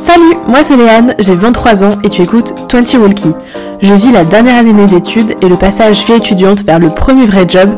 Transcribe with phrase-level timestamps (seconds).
[0.00, 3.34] Salut, moi c'est Léane, j'ai 23 ans et tu écoutes 20 Walkie.
[3.80, 6.90] Je vis la dernière année de mes études et le passage vie étudiante vers le
[6.90, 7.70] premier vrai job,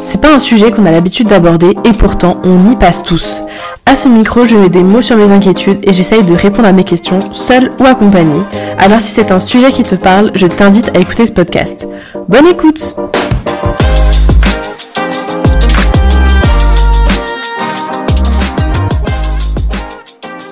[0.00, 3.42] c'est pas un sujet qu'on a l'habitude d'aborder et pourtant on y passe tous.
[3.86, 6.72] À ce micro, je mets des mots sur mes inquiétudes et j'essaye de répondre à
[6.72, 8.42] mes questions, seule ou accompagnée.
[8.78, 11.88] Alors si c'est un sujet qui te parle, je t'invite à écouter ce podcast.
[12.28, 12.94] Bonne écoute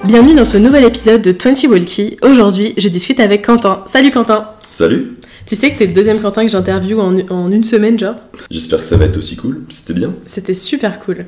[0.06, 2.16] Bienvenue dans ce nouvel épisode de 20 Walkie.
[2.22, 3.82] Aujourd'hui, je discute avec Quentin.
[3.86, 5.14] Salut Quentin Salut
[5.46, 8.14] Tu sais que t'es le deuxième Quentin que j'interviewe en, en une semaine, genre?
[8.48, 10.14] J'espère que ça va être aussi cool, c'était bien.
[10.24, 11.26] C'était super cool.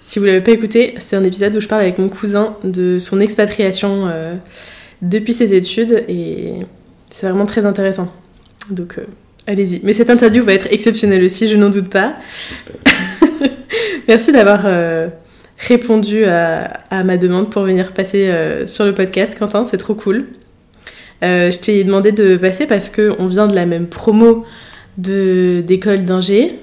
[0.00, 2.98] Si vous l'avez pas écouté, c'est un épisode où je parle avec mon cousin de
[3.00, 4.36] son expatriation euh,
[5.00, 6.52] depuis ses études et
[7.10, 8.14] c'est vraiment très intéressant.
[8.70, 9.06] Donc euh,
[9.48, 9.80] allez-y.
[9.82, 12.14] Mais cette interview va être exceptionnelle aussi, je n'en doute pas.
[12.48, 12.76] J'espère.
[14.06, 15.08] Merci d'avoir euh,
[15.62, 20.26] répondu à, ma demande pour venir passer euh, sur le podcast, Quentin, c'est trop cool.
[21.22, 24.44] Euh, je t'ai demandé de passer parce qu'on vient de la même promo
[24.98, 26.58] d'école d'ingé.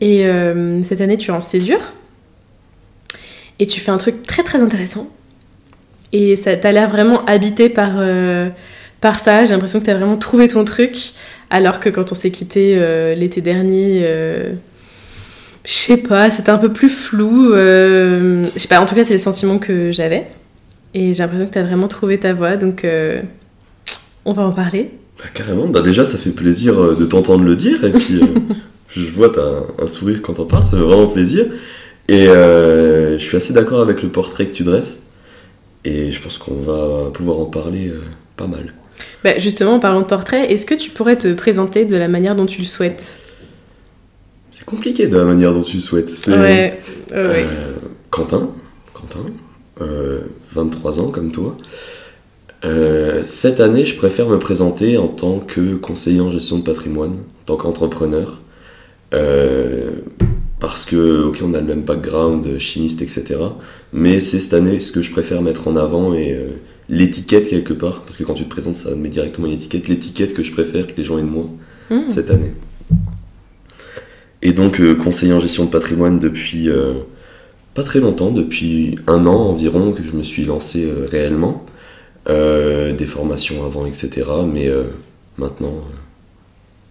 [0.00, 1.80] Et euh, cette année tu es en césure.
[3.58, 5.10] Et tu fais un truc très très intéressant.
[6.12, 8.00] Et ça t'as l'air vraiment habité par,
[9.00, 11.12] par ça, j'ai l'impression que t'as vraiment trouvé ton truc.
[11.50, 12.78] Alors que quand on s'est quitté
[13.16, 14.06] l'été dernier,
[15.70, 19.04] je sais pas, c'était un peu plus flou, euh, je sais pas, en tout cas
[19.04, 20.26] c'est le sentiment que j'avais
[20.94, 23.22] et j'ai l'impression que t'as vraiment trouvé ta voie donc euh,
[24.24, 24.90] on va en parler.
[25.18, 28.26] Bah, carrément, bah déjà ça fait plaisir euh, de t'entendre le dire, et puis euh,
[28.88, 31.46] je vois t'as un, un sourire quand t'en parles, ça fait vraiment plaisir.
[32.08, 35.04] Et je suis assez d'accord avec le portrait que tu dresses,
[35.84, 37.92] et je pense qu'on va pouvoir en parler
[38.36, 38.74] pas mal.
[39.22, 42.34] Bah, justement, en parlant de portrait, est-ce que tu pourrais te présenter de la manière
[42.34, 43.20] dont tu le souhaites?
[44.52, 46.10] C'est compliqué de la manière dont tu le souhaites.
[46.10, 46.80] C'est, Ouais,
[47.12, 47.46] ouais, ouais.
[47.46, 47.72] Euh,
[48.10, 48.50] Quentin,
[48.92, 49.26] Quentin,
[49.80, 51.56] euh, 23 ans comme toi.
[52.64, 57.12] Euh, cette année, je préfère me présenter en tant que conseiller en gestion de patrimoine,
[57.12, 58.40] en tant qu'entrepreneur.
[59.14, 59.90] Euh,
[60.58, 63.36] parce que, ok, on a le même background, chimiste, etc.
[63.92, 66.48] Mais c'est cette année ce que je préfère mettre en avant et euh,
[66.90, 68.02] l'étiquette quelque part.
[68.02, 69.88] Parce que quand tu te présentes, ça met directement une étiquette.
[69.88, 71.46] L'étiquette que je préfère que les gens aient de moi
[71.90, 72.08] Mmh.
[72.08, 72.52] cette année.
[74.42, 76.94] Et donc euh, conseiller en gestion de patrimoine depuis euh,
[77.74, 81.64] pas très longtemps, depuis un an environ que je me suis lancé euh, réellement.
[82.26, 84.22] Des formations avant, etc.
[84.46, 84.70] Mais
[85.36, 85.82] maintenant,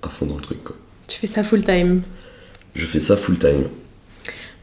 [0.02, 0.62] à fond dans le truc.
[0.66, 0.76] Quoi.
[1.08, 2.02] Tu fais ça full time?
[2.76, 3.64] Je fais ça full time.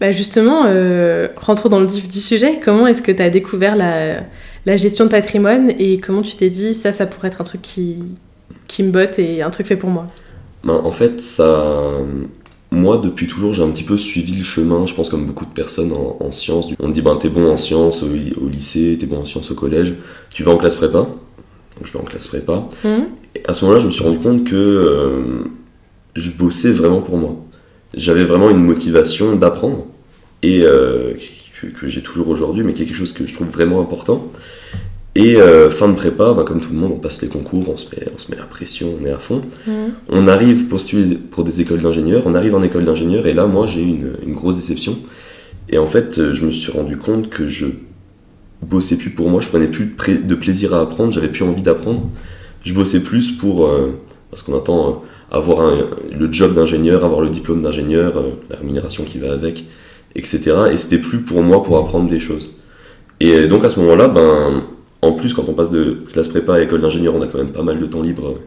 [0.01, 2.61] Bah justement, euh, rentrons dans le vif du sujet.
[2.63, 4.21] Comment est-ce que tu as découvert la,
[4.67, 7.63] la gestion de patrimoine et comment tu t'es dit ça, ça pourrait être un truc
[7.63, 7.97] qui,
[8.69, 10.07] qui me botte et un truc fait pour moi?
[10.63, 11.91] Ben, en fait, ça.
[12.71, 15.51] Moi, depuis toujours, j'ai un petit peu suivi le chemin, je pense comme beaucoup de
[15.51, 16.71] personnes en, en sciences.
[16.81, 19.55] On dit, ben, t'es bon en sciences au, au lycée, t'es bon en sciences au
[19.55, 19.95] collège,
[20.35, 20.99] tu vas en classe prépa.
[20.99, 22.69] Donc, je vais en classe prépa.
[22.85, 23.07] Mhm.
[23.35, 25.45] Et à ce moment-là, je me suis rendu compte que euh,
[26.15, 27.37] je bossais vraiment pour moi.
[27.95, 29.87] J'avais vraiment une motivation d'apprendre,
[30.43, 31.15] et euh,
[31.61, 34.29] que, que j'ai toujours aujourd'hui, mais qui est quelque chose que je trouve vraiment important.
[35.17, 37.77] Et euh, fin de prépa, bah, comme tout le monde, on passe les concours, on
[37.79, 39.41] se, met, on se met la pression, on est à fond.
[39.67, 39.95] Mhm.
[40.11, 43.65] On arrive postuler pour des écoles d'ingénieurs, on arrive en école d'ingénieur, et là, moi,
[43.65, 44.99] j'ai eu une, une grosse déception.
[45.71, 47.65] Et en fait, je me suis rendu compte que je
[48.61, 52.03] bossais plus pour moi, je prenais plus de, plaisir à apprendre, j'avais plus envie d'apprendre.
[52.63, 53.99] Je bossais plus pour, euh,
[54.31, 54.93] parce qu'on attend euh,
[55.35, 59.65] avoir un- le job d'ingénieur, avoir le diplôme d'ingénieur, la rémunération qui va avec,
[60.15, 60.41] etc.
[60.73, 62.57] Et c'était plus pour moi pour apprendre des choses.
[63.21, 64.63] Et donc à ce moment-là, ben,
[65.03, 67.53] en plus, quand on passe de classe prépa à école d'ingénieur, on a quand même
[67.53, 68.39] pas mal de temps libre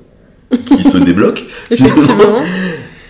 [0.54, 1.46] euh, qui se débloque.
[1.72, 2.36] Effectivement.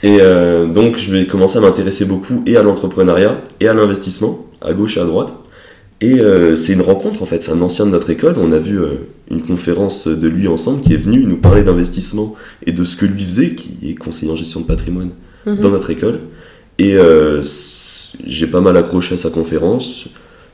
[0.04, 4.46] Et euh, donc, je vais commencer à m'intéresser beaucoup et à l'entrepreneuriat et à l'investissement,
[4.62, 5.34] à gauche et à droite.
[6.02, 8.36] Et euh, c'est une rencontre en fait, c'est un ancien de notre école.
[8.38, 12.36] On a vu euh, une conférence de lui ensemble qui est venu nous parler d'investissement
[12.66, 15.10] et de ce que lui faisait, qui est conseiller en gestion de patrimoine
[15.46, 15.58] Mhm.
[15.58, 16.20] dans notre école.
[16.78, 16.96] Et
[18.26, 20.08] j'ai pas mal accroché à sa conférence.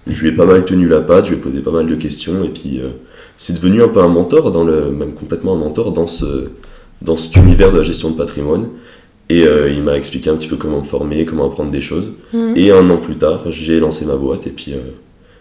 [0.07, 1.95] Je lui ai pas mal tenu la patte, je lui ai posé pas mal de
[1.95, 2.43] questions.
[2.43, 2.89] Et puis, euh,
[3.37, 6.49] c'est devenu un peu un mentor, dans le, même complètement un mentor dans, ce,
[7.01, 8.69] dans cet univers de la gestion de patrimoine.
[9.29, 12.13] Et euh, il m'a expliqué un petit peu comment me former, comment apprendre des choses.
[12.33, 12.53] Mhm.
[12.55, 14.45] Et un an plus tard, j'ai lancé ma boîte.
[14.45, 14.91] Et puis, euh,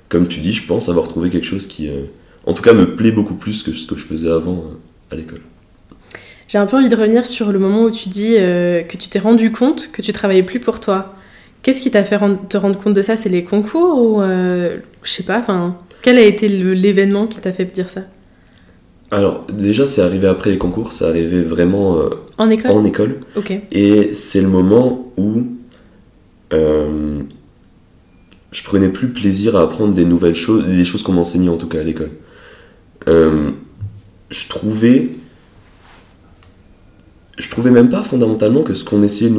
[0.08, 1.90] comme tu dis, je pense avoir trouvé quelque chose qui,
[2.46, 4.64] en tout cas, me plaît beaucoup plus que ce que je faisais avant
[5.10, 5.40] à l'école.
[6.48, 9.18] J'ai un peu envie de revenir sur le moment où tu dis que tu t'es
[9.18, 11.14] rendu compte que tu travaillais plus pour toi.
[11.64, 13.16] Qu'est-ce qui t'a fait rend- te rendre compte de ça?
[13.16, 15.38] C'est les concours ou euh, je sais pas.
[15.38, 18.02] Enfin, quel a été l'événement qui t'a fait dire ça?
[19.10, 22.70] Alors, déjà, c'est arrivé après les concours, c'est arrivé vraiment euh, En école?
[22.70, 23.20] en école.
[23.36, 23.52] Ok.
[23.72, 25.44] Et c'est le moment où
[26.52, 27.20] euh,
[28.52, 31.68] je prenais plus plaisir à apprendre des nouvelles choses, des choses qu'on m'enseignait en tout
[31.68, 32.10] cas à l'école.
[33.06, 35.10] Je trouvais.
[37.36, 39.36] Je trouvais même pas fondamentalement que ce qu'on essayait de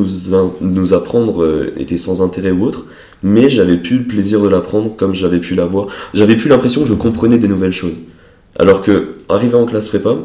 [0.61, 2.85] nous, apprendre euh, était sans intérêt ou autre,
[3.23, 5.87] mais j'avais plus le plaisir de l'apprendre comme j'avais pu l'avoir.
[6.13, 7.95] J'avais plus l'impression que je comprenais des nouvelles choses.
[8.59, 10.17] Alors que, arrivé en classe prépa,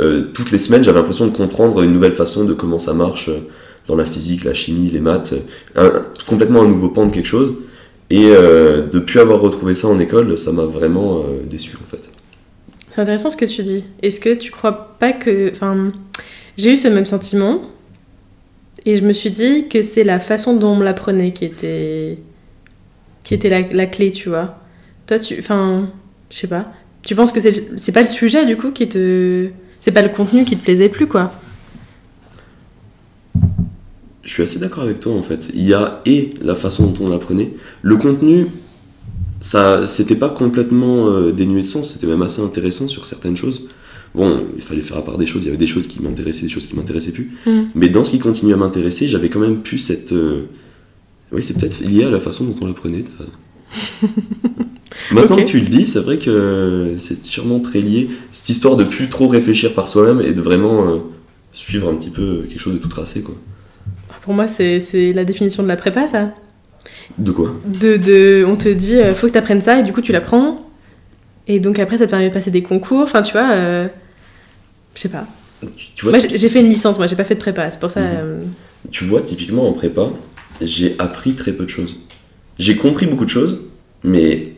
[0.00, 3.28] euh, toutes les semaines, j'avais l'impression de comprendre une nouvelle façon de comment ça marche
[3.28, 3.38] euh,
[3.86, 5.34] dans la physique, la chimie, les maths,
[6.26, 7.54] complètement un nouveau pan de quelque chose.
[8.10, 12.10] Et de plus avoir retrouvé ça en école, ça m'a vraiment déçu en fait.
[12.90, 13.84] C'est intéressant ce que tu dis.
[14.02, 15.52] Est-ce que tu crois pas que.
[15.52, 15.92] Enfin,
[16.56, 17.60] j'ai eu ce même sentiment.
[18.84, 22.18] Et je me suis dit que c'est la façon dont on me l'apprenait qui était.
[23.24, 24.58] qui était la, clé, tu vois.
[25.06, 25.36] Toi, tu.
[25.38, 25.88] Enfin,
[26.30, 26.72] je sais pas.
[27.02, 29.48] Tu penses que c'est pas le sujet du coup qui te.
[29.80, 31.32] C'est pas le contenu qui te plaisait plus, quoi.
[34.22, 35.50] Je suis assez d'accord avec toi en fait.
[35.54, 37.52] Il y a et la façon dont on l'apprenait.
[37.82, 38.46] Le contenu,
[39.38, 43.68] ça, c'était pas complètement euh, dénué de sens, c'était même assez intéressant sur certaines choses.
[44.14, 46.42] Bon, il fallait faire à part des choses, il y avait des choses qui m'intéressaient,
[46.42, 47.32] des choses qui m'intéressaient plus.
[47.46, 47.62] Mm.
[47.74, 50.12] Mais dans ce qui continue à m'intéresser, j'avais quand même pu cette.
[50.12, 50.44] euh,
[51.32, 53.04] Oui, c'est peut-être lié à la façon dont on l'apprenait.
[55.12, 58.08] Maintenant que tu le dis, c'est vrai que c'est sûrement très lié.
[58.32, 60.98] Cette histoire de plus trop réfléchir par soi-même et de vraiment euh,
[61.52, 63.34] suivre un petit peu quelque chose de tout tracé, quoi.
[64.22, 66.34] Pour moi, c'est c'est la définition de la prépa, ça.
[67.18, 67.54] De quoi?
[67.66, 70.12] De, de, on te dit, euh, faut que tu apprennes ça, et du coup, tu
[70.12, 70.56] l'apprends.
[71.48, 73.02] Et donc, après, ça te permet de passer des concours.
[73.02, 73.88] Enfin, tu vois, euh,
[74.94, 75.26] je sais pas.
[75.76, 77.70] tu, tu vois, Moi, j'ai fait une licence, moi, j'ai pas fait de prépa.
[77.70, 78.00] C'est pour ça.
[78.00, 78.08] Mhm.
[78.18, 78.42] euh,
[78.90, 80.10] tu vois, typiquement en prépa,
[80.60, 81.96] j'ai appris très peu de choses.
[82.58, 83.62] J'ai compris beaucoup de choses,
[84.02, 84.54] mais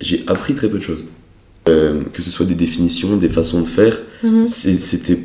[0.00, 1.04] j'ai appris très peu de choses.
[1.68, 4.46] Euh, que ce soit des définitions, des façons de faire, mhm.
[4.46, 5.18] c'était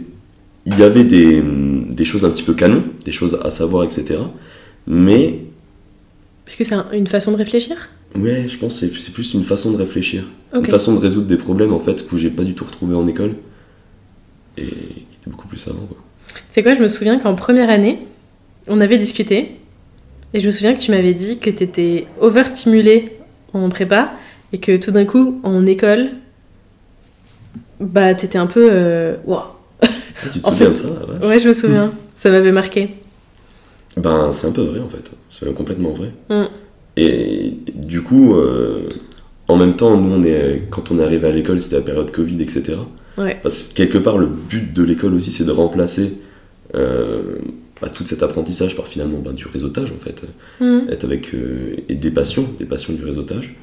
[0.66, 1.42] il y avait des,
[1.90, 4.20] des choses un petit peu canon des choses à savoir etc
[4.88, 5.40] mais
[6.46, 7.90] Parce que c'est un- une façon de réfléchir?
[8.16, 10.24] Ouais je pense que c'est plus une façon de réfléchir
[10.54, 13.08] une façon de résoudre des problèmes en fait que j'ai pas du tout retrouvé en
[13.08, 13.36] école
[14.58, 15.98] et qui était beaucoup plus savant quoi.
[16.50, 18.00] C'est quoi, je me souviens qu'en première année,
[18.68, 19.52] on avait discuté.
[20.34, 23.18] Et je me souviin que tu m'avais dit que t'étais overstimulé
[23.54, 24.12] en prépa.
[24.54, 26.10] Et que tout d'un coup, en école,
[27.80, 28.68] bah, t'étais un peu.
[28.72, 29.40] euh, Wow.
[29.82, 29.88] Ah,
[30.32, 30.88] tu te En souviens fait- de ça
[31.22, 31.94] ouais Ouais, je me souviens.
[32.16, 32.90] Ça m'avait marqué.
[33.98, 36.46] ben c'est un peu vrai en fait c'est complètement vrai Mm.
[36.98, 38.90] Et du coup euh,
[39.48, 42.12] en même temps nous on est quand on est arrivé à l'école c'était la période
[42.12, 42.78] Covid etc
[43.18, 43.40] Ouais.
[43.42, 46.14] Parce que quelque part, le but de l'école aussi, c'est de remplacer
[46.76, 47.36] euh,
[47.82, 50.24] bah, tout cet apprentissage par finalement bah, du réseautage, en fait.
[50.60, 50.88] Mhm.
[50.90, 51.34] Être avec.
[51.34, 53.56] euh, et des passions, des passions du réseautage.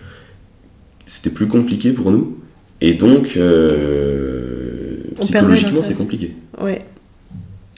[1.07, 2.39] C'était plus compliqué pour nous.
[2.81, 6.35] Et donc, euh, psychologiquement, c'est compliqué.
[6.63, 6.85] Ouais.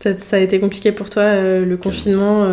[0.02, 2.46] Ça, ça a été compliqué pour toi, le confinement,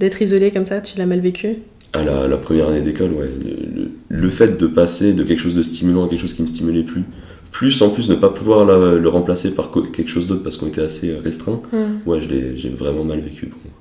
[0.00, 1.58] d'être isolé comme ça, tu l'as mal vécu?
[1.94, 3.30] À la, la première année d'école, ouais.
[3.42, 6.42] Le, le- le fait de passer de quelque chose de stimulant à quelque chose qui
[6.42, 7.02] me stimulait plus,
[7.50, 10.66] plus en plus ne pas pouvoir la- le remplacer par quelque chose d'autre parce qu'on
[10.66, 12.00] était assez restreint, Mhm.
[12.06, 13.72] ouais, je l'ai- j'ai vraiment mal vécu pour moi.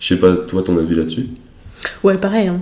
[0.00, 1.26] Je sais pas, toi, ton avis là-dessus?
[2.02, 2.48] Ouais, pareil.
[2.48, 2.60] hein.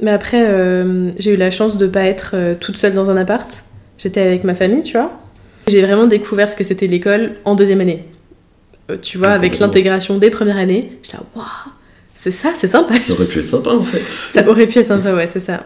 [0.00, 3.16] Mais après, euh, j'ai eu la chance de pas être euh, toute seule dans un
[3.16, 3.64] appart.
[3.96, 5.10] J'étais avec ma famille, tu vois.
[5.68, 8.04] J'ai vraiment découvert ce que c'était l'école en deuxième année.
[8.90, 10.92] Euh, tu vois, avec l'intégration des premières années.
[11.02, 11.44] J'étais là, waouh,
[12.20, 12.94] c'est ça, c'est sympa.
[12.96, 14.08] Ça aurait pu être sympa en fait.
[14.08, 15.64] Ça aurait pu être sympa, ouais, c'est ça.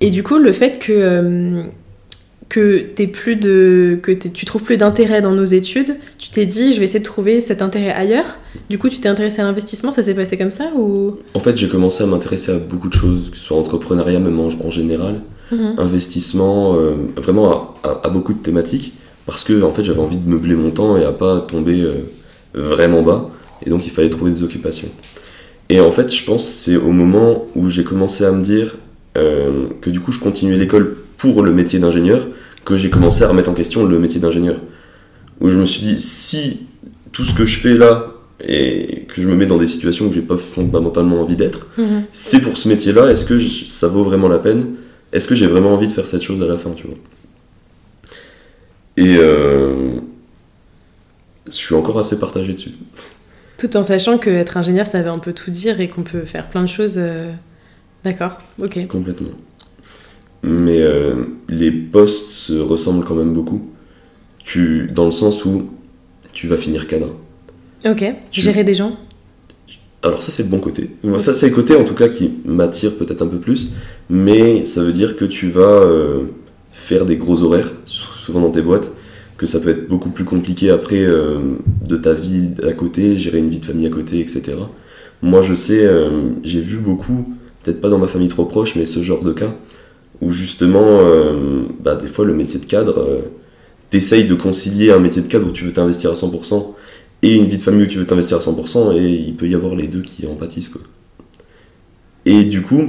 [0.00, 1.62] Et du coup, le fait que, euh,
[2.48, 6.72] que, t'aies plus de, que tu trouves plus d'intérêt dans nos études, tu t'es dit,
[6.72, 8.38] je vais essayer de trouver cet intérêt ailleurs.
[8.70, 11.18] Du coup, tu t'es intéressé à l'investissement, ça s'est passé comme ça ou?
[11.34, 14.40] En fait, j'ai commencé à m'intéresser à beaucoup de choses, que ce soit entrepreneuriat, même
[14.40, 15.20] en, en général,
[15.52, 15.74] Mhm.
[15.78, 18.94] investissement, euh, vraiment à, à- à beaucoup de thématiques,
[19.26, 22.04] parce que en fait, j'avais envie de meubler mon temps et à pas tomber euh,
[22.54, 23.28] vraiment bas,
[23.66, 24.88] et donc il fallait trouver des occupations.
[25.72, 28.76] Et en fait, je pense que c'est au moment où j'ai commencé à me dire
[29.16, 32.26] euh, que du coup, je continuais l'école pour le métier d'ingénieur,
[32.64, 34.58] que j'ai commencé à remettre en question le métier d'ingénieur.
[35.40, 36.66] Où je me suis dit, si
[37.12, 38.12] tout ce que je fais là,
[38.46, 42.02] et que je me mets dans des situations où j'ai pas fondamentalement envie d'être, Mhm.
[42.10, 44.66] c'est pour ce métier-là, est-ce que je- ça vaut vraiment la peine?
[45.12, 46.96] Est-ce que j'ai vraiment envie de faire cette chose à la fin, tu vois?
[48.96, 49.92] Et euh,
[51.46, 52.72] je suis encore assez partagé dessus.
[53.60, 56.24] Tout en sachant que être ingénieur, ça veut un peu tout dire et qu'on peut
[56.24, 56.94] faire plein de choses.
[56.96, 57.30] euh,
[58.04, 58.86] D'accord, ok.
[58.88, 59.28] Complètement.
[60.42, 63.68] Mais euh, les postes se ressemblent quand même beaucoup.
[64.42, 65.68] Tu, dans le sens où
[66.32, 67.14] tu vas finir cadre.
[67.84, 68.96] Ok, Tu- gérer des gens?
[70.02, 70.88] Alors ça c'est le bon côté.
[71.04, 73.74] Moi, Ça c'est le côté en tout cas qui m'attire peut-être un peu plus,
[74.08, 76.22] mais ça veut dire que tu vas euh,
[76.72, 78.94] faire des gros horaires, sou- souvent dans tes boîtes,
[79.40, 81.38] que ça peut être beaucoup plus compliqué après euh,
[81.88, 84.42] de ta vie à côté, gérer une vie de famille à côté, etc.
[85.22, 88.84] Moi je sais, euh, j'ai vu beaucoup peut-être pas dans ma famille trop proche, mais
[88.84, 89.56] ce genre de cas,
[90.20, 93.22] où justement, euh, bah, des fois le métier de cadre,
[93.88, 96.74] t'essayes de concilier un métier de cadre où tu veux t'investir à 100%
[97.22, 99.54] et une vie de famille où tu veux t'investir à 100%, et il peut y
[99.54, 100.68] avoir les deux qui en pâtissent.
[100.68, 100.82] Quoi.
[102.26, 102.82] Et du coup,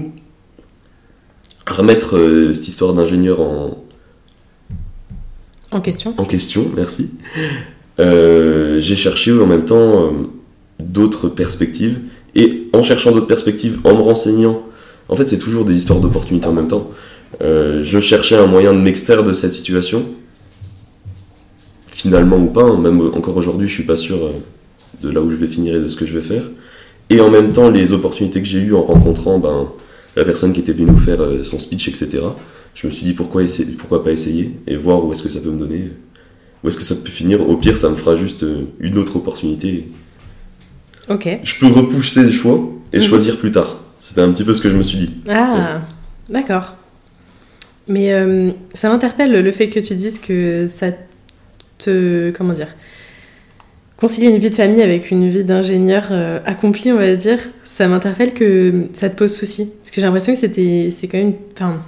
[1.66, 3.86] remettre cette histoire d'ingénieur en,
[5.72, 6.14] En question.
[6.18, 7.12] en question, merci.
[8.00, 10.10] Euh, j'ai cherché en même temps euh,
[10.80, 12.00] d'autres perspectives.
[12.36, 14.64] Et en cherchant d'autres perspectives, en me renseignant,
[15.10, 16.90] en fait c'est toujours des histoires d'opportunités en même temps.
[17.42, 20.06] Euh, je cherchais un moyen de m'extraire de cette situation.
[21.88, 24.18] Finalement ou pas, hein, même encore aujourd'hui je suis pas sûr
[25.02, 26.44] de là où je vais finir et de ce que je vais faire.
[27.10, 29.68] Et en même temps les opportunités que j'ai eues en rencontrant ben,
[30.16, 32.20] la personne qui était venue nous faire euh, son speech, etc.
[32.76, 35.40] Je me suis dit pourquoi, essayer, pourquoi pas essayer et voir où est-ce que ça
[35.42, 35.92] peut me donner,
[36.64, 37.48] où est-ce que ça peut finir?
[37.48, 39.88] Au pire, ça me fera juste euh, une autre opportunité.
[41.10, 41.28] Ok.
[41.44, 42.60] Je peux repousser des choix
[42.94, 43.04] et Mhm.
[43.04, 43.78] choisir plus tard.
[44.00, 45.14] C'était un petit peu ce que je me suis dit.
[45.30, 45.82] Ah,
[46.30, 46.76] d'accord.
[47.88, 50.88] Mais euh, ça m'interpelle le fait que tu dises que ça
[51.78, 52.32] te.
[52.32, 52.68] Comment dire
[54.02, 57.88] Concilier une vie de famille avec une vie d'ingénieur euh, accompli, on va dire, ça
[57.88, 59.72] m'interpelle que ça te pose souci.
[59.78, 60.90] Parce que j'ai l'impression que c'était.
[60.90, 61.36] C'est quand même.
[61.54, 61.84] Enfin.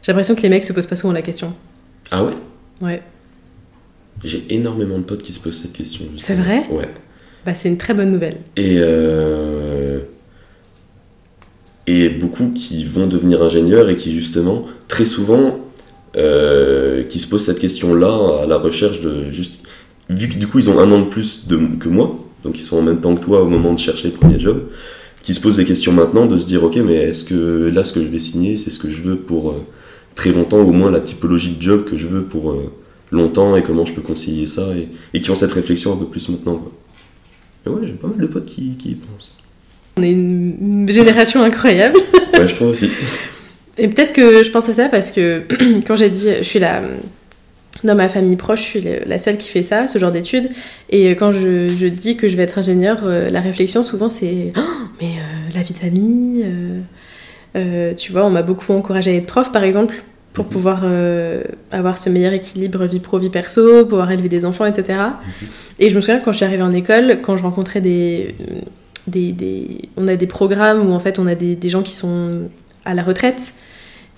[0.00, 1.52] J'ai l'impression que les mecs se posent pas souvent la question.
[2.10, 2.32] Ah ouais?
[2.80, 3.02] Ouais.
[4.24, 6.06] J'ai énormément de potes qui se posent cette question.
[6.16, 6.64] C'est vrai?
[6.70, 6.88] Ouais.
[7.44, 8.38] Bah, c'est une très bonne nouvelle.
[8.56, 10.00] Et, euh,
[11.86, 15.60] et beaucoup qui vont devenir ingénieurs et qui justement, très souvent,
[16.16, 19.60] euh, qui se posent cette question-là à la recherche de juste...
[20.10, 22.62] Vu que du coup ils ont un an de plus de, que moi, donc ils
[22.62, 24.64] sont en même temps que toi au moment de chercher le premier job,
[25.22, 27.92] qui se posent les questions maintenant de se dire ok mais est-ce que là ce
[27.92, 29.64] que je vais signer c'est ce que je veux pour euh,
[30.16, 32.72] très longtemps, au moins la typologie de job que je veux pour euh,
[33.12, 36.06] longtemps et comment je peux concilier ça et, et qui ont cette réflexion un peu
[36.06, 36.56] plus maintenant.
[36.56, 36.72] Quoi.
[37.66, 39.30] Et ouais, j'ai pas mal de potes qui, qui y pensent.
[39.96, 41.98] On est une, une génération incroyable.
[42.36, 42.90] Ouais, je trouve aussi.
[43.78, 45.42] Et peut-être que je pense à ça parce que
[45.86, 46.82] quand j'ai dit, je suis la,
[47.84, 50.50] dans ma famille proche, je suis la seule qui fait ça, ce genre d'études.
[50.90, 54.52] Et quand je, je dis que je vais être ingénieur, euh, la réflexion souvent c'est
[54.56, 54.60] Oh,
[55.00, 56.80] mais euh, la vie de famille, euh,
[57.56, 60.50] euh, tu vois, on m'a beaucoup encouragée à être prof par exemple pour Mhm.
[60.52, 64.98] pouvoir euh, avoir ce meilleur équilibre vie pro vie perso, pouvoir élever des enfants, etc.
[65.80, 68.36] Et je me souviens quand je suis arrivée en école, quand je rencontrais des,
[69.08, 71.92] des, des- on a des programmes où en fait on a des, des gens qui
[71.94, 72.42] sont
[72.84, 73.54] à la retraite.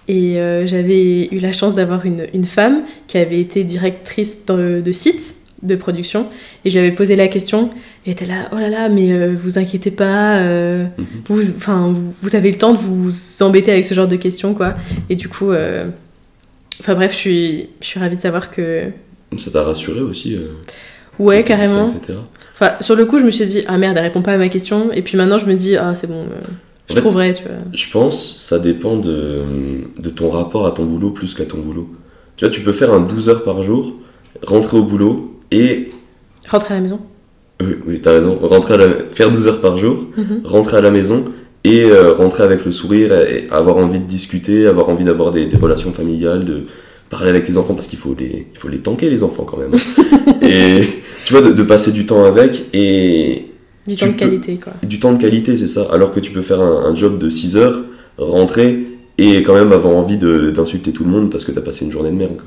[0.09, 4.81] Et euh, j'avais eu la chance d'avoir une, une femme qui avait été directrice de,
[4.85, 6.27] de site de production.
[6.65, 7.71] Et je lui avais posé la question.
[8.05, 11.07] Et elle était là, oh là là, mais euh, vous inquiétez pas, euh, Mhm.
[11.27, 14.75] vous, enfin, vous, avez le temps de vous embêter avec ce genre de questions, quoi.
[15.09, 15.53] Et du coup,
[16.81, 18.85] enfin bref, je suis, je suis ravie de savoir que.
[19.37, 20.37] Ça t'a rassuré aussi
[21.19, 21.87] Ouais, ça, carrément.
[21.87, 22.19] etc.
[22.55, 24.49] Enfin, sur le coup, je me suis dit, ah merde, elle répond pas à ma
[24.49, 24.93] question.
[24.93, 26.27] Et puis maintenant, je me dis, ah c'est bon,
[26.89, 27.53] je En fait- trouverai, tu vois.
[27.73, 29.43] Je pense ça dépend de,
[30.01, 31.89] de ton rapport à ton boulot plus qu'à ton boulot.
[32.37, 33.95] Tu vois, tu peux faire un 12 heures par jour,
[34.43, 35.89] rentrer au boulot et.
[36.49, 37.01] Rentrer à la maison.
[37.61, 38.39] Oui, oui t'as raison.
[38.43, 40.41] Rentrer à la- faire 12 heures par jour, Mhm.
[40.45, 41.27] rentrer à la maison
[41.65, 45.47] et euh, rentrer avec le sourire et avoir envie de discuter, avoir envie d'avoir des,
[45.47, 46.65] des relations familiales, de
[47.09, 49.59] parler avec tes enfants parce qu'il faut les, il faut les tanker les enfants quand
[49.59, 49.73] même.
[50.43, 50.83] et
[51.25, 53.47] tu vois, de, de passer du temps avec et,
[53.87, 54.73] Du temps de peux- qualité, quoi.
[54.83, 55.89] du temps de qualité, c'est ça.
[55.93, 57.83] Alors que tu peux faire un, un job de 6 heures,
[58.19, 58.87] rentrer
[59.19, 62.11] et quand même avoir envie d'insulter tout le monde parce que t'as passé une journée
[62.11, 62.37] de merde.
[62.37, 62.47] quoi.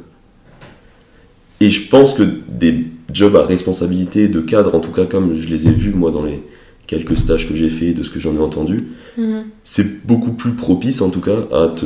[1.62, 5.48] Et je pense que des jobs à responsabilité de cadre, en tout cas comme je
[5.48, 6.42] les ai vus moi dans les
[6.88, 8.86] quelques stages que j'ai fait, de ce que j'en ai entendu,
[9.18, 9.46] Mhm.
[9.64, 11.86] c'est beaucoup plus propice en tout cas à te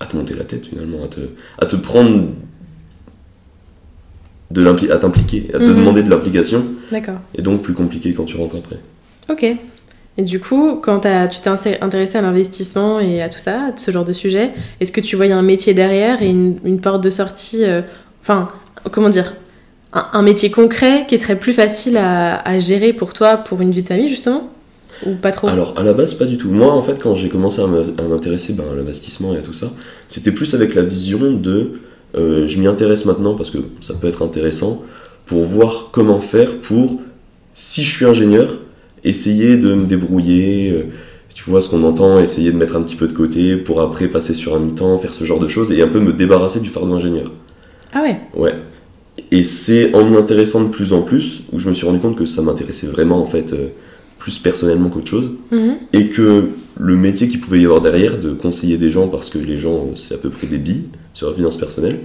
[0.00, 1.20] à te monter la tête finalement, à te,
[1.58, 2.28] à te prendre
[4.52, 5.76] de à t'impliquer, à te Mhm.
[5.76, 7.16] demander de l'implication, D'accord.
[7.36, 8.78] et donc plus compliqué quand tu rentres après.
[9.30, 9.44] Ok.
[10.18, 13.90] Et du coup, quand tu t'es intéressé à l'investissement et à tout ça, à ce
[13.90, 17.10] genre de sujet, est-ce que tu voyais un métier derrière et une, une porte de
[17.10, 17.80] sortie, euh,
[18.20, 18.48] enfin,
[18.90, 19.32] comment dire,
[19.94, 23.70] un, un métier concret qui serait plus facile à, à gérer pour toi, pour une
[23.70, 24.50] vie de famille justement?
[25.06, 25.48] Ou pas trop?
[25.48, 26.50] Alors, à la base, pas du tout.
[26.50, 29.70] Moi, en fait, quand j'ai commencé à m'intéresser ben, à l'investissement et à tout ça,
[30.08, 31.80] c'était plus avec la vision de
[32.16, 34.82] euh, je m'y intéresse maintenant parce que ça peut être intéressant
[35.26, 37.00] pour voir comment faire pour,
[37.54, 38.58] si je suis ingénieur,
[39.04, 40.70] essayer de me débrouiller.
[40.70, 40.82] euh,
[41.34, 44.06] tu vois ce qu'on entend, essayer de mettre un petit peu de côté pour après
[44.08, 46.68] passer sur un mi-temps, faire ce genre de choses et un peu me débarrasser du
[46.68, 47.32] fardeau ingénieur.
[47.94, 48.54] Ah ouais Ouais.
[49.30, 52.16] Et c'est en m'y intéressant de plus en plus où je me suis rendu compte
[52.16, 53.68] que ça m'intéressait vraiment en fait euh,
[54.18, 55.74] plus personnellement qu'autre chose Mhm.
[55.94, 56.44] et que
[56.78, 59.86] le métier qu'il pouvait y avoir derrière de conseiller des gens parce que les gens
[59.96, 62.00] c'est à peu près des billes sur leur finance personnelle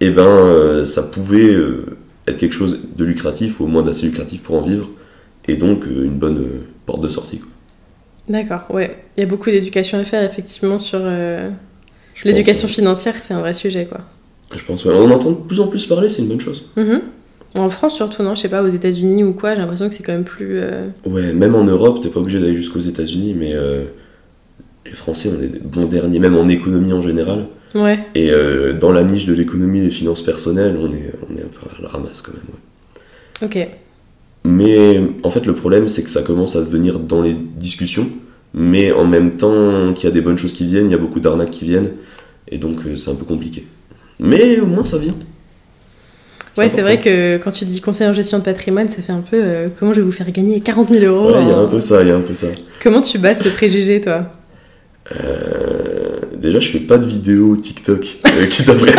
[0.00, 1.86] et ben euh, ça pouvait euh,
[2.26, 4.90] être quelque chose de lucratif ou au moins d'assez lucratif pour en vivre
[5.46, 6.44] et donc euh, une bonne
[6.86, 7.38] porte de sortie.
[7.38, 7.48] quoi.
[8.28, 9.04] D'accord, ouais.
[9.16, 11.00] Il y a beaucoup d'éducation à faire, effectivement, sur
[12.24, 13.98] l'éducation financière, c'est un vrai sujet, quoi.
[14.56, 14.94] Je pense, ouais.
[14.94, 16.64] On en entend de plus en plus parler, c'est une bonne chose.
[16.76, 17.02] Mhm.
[17.54, 20.02] En France, surtout, non Je sais pas, aux États-Unis ou quoi, j'ai l'impression que c'est
[20.02, 20.58] quand même plus.
[21.04, 23.54] Ouais, même en Europe, t'es pas obligé d'aller jusqu'aux États-Unis, mais
[24.86, 27.46] les Français, on est des bons derniers, même en économie en général.
[27.74, 31.34] Ouais, Et euh, dans la niche de l'économie et des finances personnelles, on est, on
[31.34, 32.42] est un peu à la ramasse quand même.
[33.52, 33.64] ouais.
[33.64, 33.68] ok.
[34.46, 38.08] Mais en fait, le problème, c'est que ça commence à devenir dans les discussions,
[38.52, 40.98] mais en même temps qu'il y a des bonnes choses qui viennent, il y a
[40.98, 41.92] beaucoup d'arnaques qui viennent,
[42.48, 43.66] et donc euh, c'est un peu compliqué.
[44.20, 45.14] Mais au moins, ça vient.
[46.56, 49.24] Ouais, c'est vrai que quand tu dis conseil en gestion de patrimoine, ça fait un
[49.28, 51.32] peu euh, comment je vais vous faire gagner 40 000 euros.
[51.32, 52.46] Ouais, il y a un peu ça, il y a un peu ça.
[52.80, 54.26] Comment tu bats ce préjugé, toi?
[55.12, 58.94] Euh, déjà, je fais pas de vidéos TikTok euh, qui t'apprennent.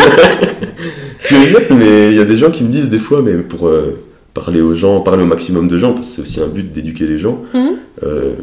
[1.26, 3.68] tu rigoles, mais il y a des gens qui me disent des fois, mais pour
[3.68, 3.98] euh,
[4.34, 7.08] parler aux gens, parler au maximum de gens, parce que c'est aussi un but d'éduquer
[7.08, 7.76] les gens, Mhm.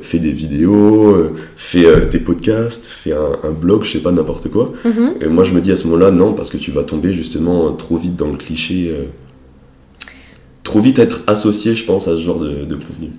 [0.00, 4.72] fais des vidéos, fais des podcasts, fais un, un blog, je sais pas, n'importe quoi.
[4.84, 5.14] Mhm.
[5.20, 7.70] Et moi, je me dis à ce moment-là, non, parce que tu vas tomber justement
[7.72, 8.92] trop vite dans le cliché.
[10.64, 13.10] trop vite être associé, je pense, à ce genre de, de contenu.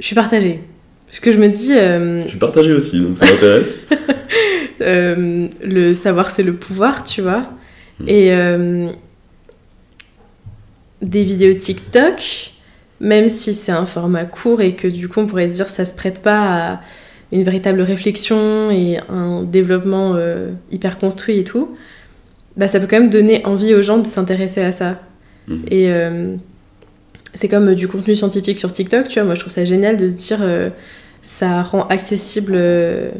[0.00, 0.60] Je suis partagée.
[1.06, 3.80] Parce que je me dis, euh, Je suis partagé aussi, donc ça m'intéresse.
[4.80, 7.50] euh, le savoir, c'est le pouvoir, tu vois.
[8.00, 8.08] Mm.
[8.08, 8.88] Et euh,
[11.02, 12.52] des vidéos TikTok,
[13.00, 15.84] même si c'est un format court et que du coup, on pourrait se dire ça
[15.84, 16.80] se prête pas à
[17.32, 20.16] une véritable réflexion et un développement
[20.70, 21.76] hyper construit et tout,
[22.56, 25.00] bah, ça peut quand même donner envie aux gens de s'intéresser à ça.
[25.48, 25.64] Mhm.
[25.70, 25.90] Et
[27.34, 29.96] c'est comme euh, du contenu scientifique sur TikTok, tu vois, moi je trouve ça génial
[29.96, 30.70] de se dire euh,
[31.22, 33.10] ça rend accessible euh,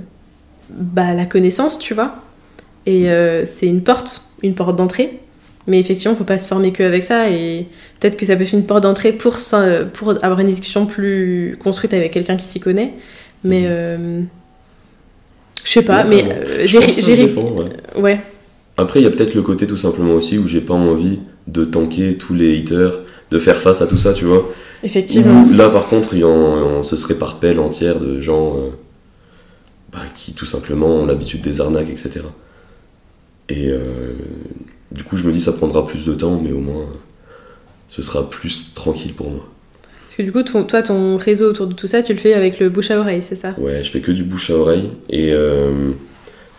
[0.70, 2.16] bah, la connaissance, tu vois.
[2.86, 5.20] Et euh, c'est une porte, une porte d'entrée.
[5.66, 7.30] Mais effectivement, peut pas se former que avec ça.
[7.30, 7.66] Et
[7.98, 9.38] peut-être que ça peut être une porte d'entrée pour,
[9.94, 12.92] pour avoir une discussion plus construite avec quelqu'un qui s'y connaît.
[13.44, 14.20] Mais euh,
[15.64, 17.70] je sais pas, Ouais, mais j'ai défend, ouais.
[17.96, 18.20] Ouais,
[18.76, 21.64] Après, il y a peut-être le côté tout simplement aussi où j'ai pas envie de
[21.64, 24.48] tanker tous les haters, de faire face à tout ça, tu vois.
[24.82, 25.44] effectivement.
[25.44, 28.56] Où là, par contre, il y en- on- ce serait par pelle entière de gens
[28.58, 28.70] euh,
[29.92, 32.20] bah, qui tout simplement ont l'habitude des arnaques, etc.
[33.48, 34.14] Et euh,
[34.92, 36.86] du coup, je me dis ça prendra plus de temps, mais au moins
[37.88, 39.46] ce sera plus tranquille pour moi.
[40.06, 42.34] Parce que du coup, ton- toi, ton réseau autour de tout ça, tu le fais
[42.34, 43.54] avec le bouche à oreille, c'est ça?
[43.58, 45.90] Ouais, je fais que du bouche à oreille et euh,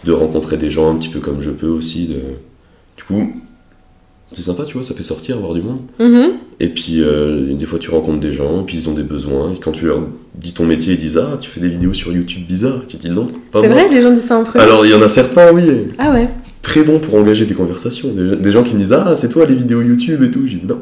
[0.03, 2.07] de rencontrer des gens un petit peu comme je peux aussi.
[2.07, 2.19] De...
[2.97, 3.41] Du coup,
[4.35, 5.79] c'est sympa, tu vois, ça fait sortir, voir du monde.
[5.99, 6.33] Mhm.
[6.59, 9.53] Et puis, euh, des fois, tu rencontres des gens, puis ils ont des besoins.
[9.53, 10.01] Et quand tu leur
[10.35, 12.81] dis ton métier, ils disent Ah, tu fais des vidéos sur YouTube bizarres.
[12.87, 14.95] Tu dis non, pas C'est vrai, les gens disent ça en premier Alors, il y
[14.95, 15.63] en a certains, oui,
[15.97, 16.29] Ah ouais
[16.61, 18.09] très bons pour engager des conversations.
[18.11, 20.47] Des, des gens qui me disent Ah, c'est toi les vidéos YouTube et tout.
[20.47, 20.81] J'ai dit non.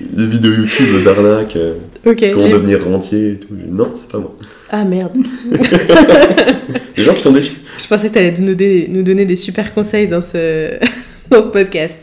[0.00, 1.74] Des vidéos YouTube d'arnaque, euh,
[2.06, 2.24] Ok.
[2.32, 3.48] comment Les- devenir rentier et tout.
[3.54, 4.34] Dit, non, c'est pas moi.
[4.70, 5.12] Ah merde.
[6.96, 7.52] Des gens qui sont déçus.
[7.78, 10.70] Je pensais que t'allais nous donner, nous donner des super conseils dans ce,
[11.30, 11.96] dans ce podcast.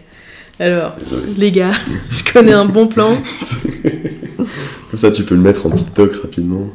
[0.59, 0.95] Alors,
[1.37, 1.71] les gars,
[2.09, 3.15] je connais un bon plan.
[4.37, 6.67] Comme ça, tu peux le mettre en TikTok rapidement.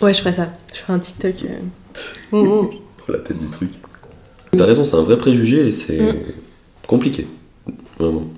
[0.00, 0.48] Ouais, je ferai ça.
[0.72, 1.34] Je ferai un TikTok.
[1.44, 1.58] euh.
[2.32, 2.48] Mhm.
[2.48, 2.70] Oh,
[3.08, 3.70] La tête du truc.
[4.56, 6.14] T'as raison, c'est un vrai préjugé et c'est Mm.
[6.88, 7.26] compliqué.
[7.98, 8.28] Vraiment.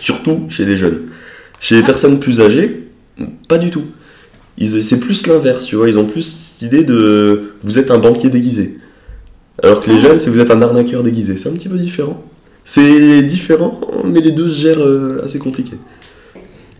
[0.00, 1.02] Surtout chez les jeunes.
[1.60, 2.88] Chez les personnes plus âgées,
[3.48, 3.84] pas du tout.
[4.80, 5.88] C'est plus l'inverse, tu vois.
[5.88, 8.78] Ils ont plus cette idée de vous êtes un banquier déguisé.
[9.62, 10.08] Alors que les Ah.
[10.08, 11.36] jeunes, c'est vous êtes un arnaqueur déguisé.
[11.36, 12.22] C'est un petit peu différent.
[12.72, 15.72] C'est différent, mais les deux se gèrent euh, assez compliqué.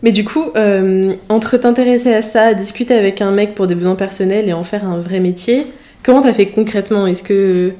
[0.03, 3.95] Mais du coup, euh, entre t'intéresser à ça, discuter avec un mec pour des besoins
[3.95, 5.67] personnels et en faire un vrai métier,
[6.01, 7.07] comment t'as fait concrètement?
[7.07, 7.71] Est-ce que,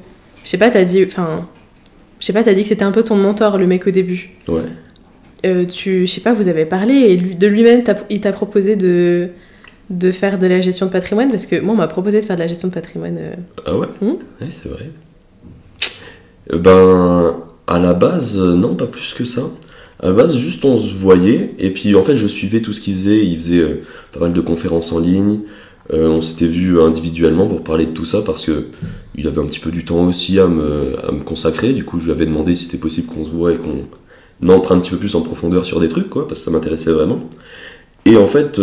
[0.44, 1.48] je sais pas, t'as dit, enfin,
[2.20, 4.28] je sais pas, t'as dit que c'était un peu ton mentor, le mec au début.
[4.46, 4.60] Ouais.
[5.46, 8.76] Euh, tu, je sais pas, vous avez parlé et lui- de lui-même, il t'a proposé
[8.76, 9.28] de
[9.88, 11.30] de faire de la gestion de patrimoine?
[11.30, 13.16] Parce que moi, on m'a proposé de faire de la gestion de patrimoine.
[13.18, 13.34] euh.
[13.64, 13.88] Ah ouais?
[14.02, 14.16] Hmm?
[14.40, 14.90] Ouais, c'est vrai.
[16.52, 17.36] Ben,
[17.72, 19.50] à la base, euh, non, pas plus que ça.
[20.02, 22.80] À la base, juste on se voyait, et puis en fait, je suivais tout ce
[22.80, 23.24] qu'il faisait.
[23.24, 23.82] Il faisait euh,
[24.12, 25.40] pas mal de conférences en ligne.
[25.92, 28.66] Euh, on s'était vu individuellement pour parler de tout ça parce que
[29.16, 31.72] il avait un petit peu du temps aussi à me, consacrer.
[31.72, 33.86] Du coup, je lui avais demandé si c'était possible qu'on se voit et qu'on
[34.52, 36.92] entre un petit peu plus en profondeur sur des trucs, quoi, parce que ça m'intéressait
[36.92, 37.20] vraiment.
[38.04, 38.60] Et en fait,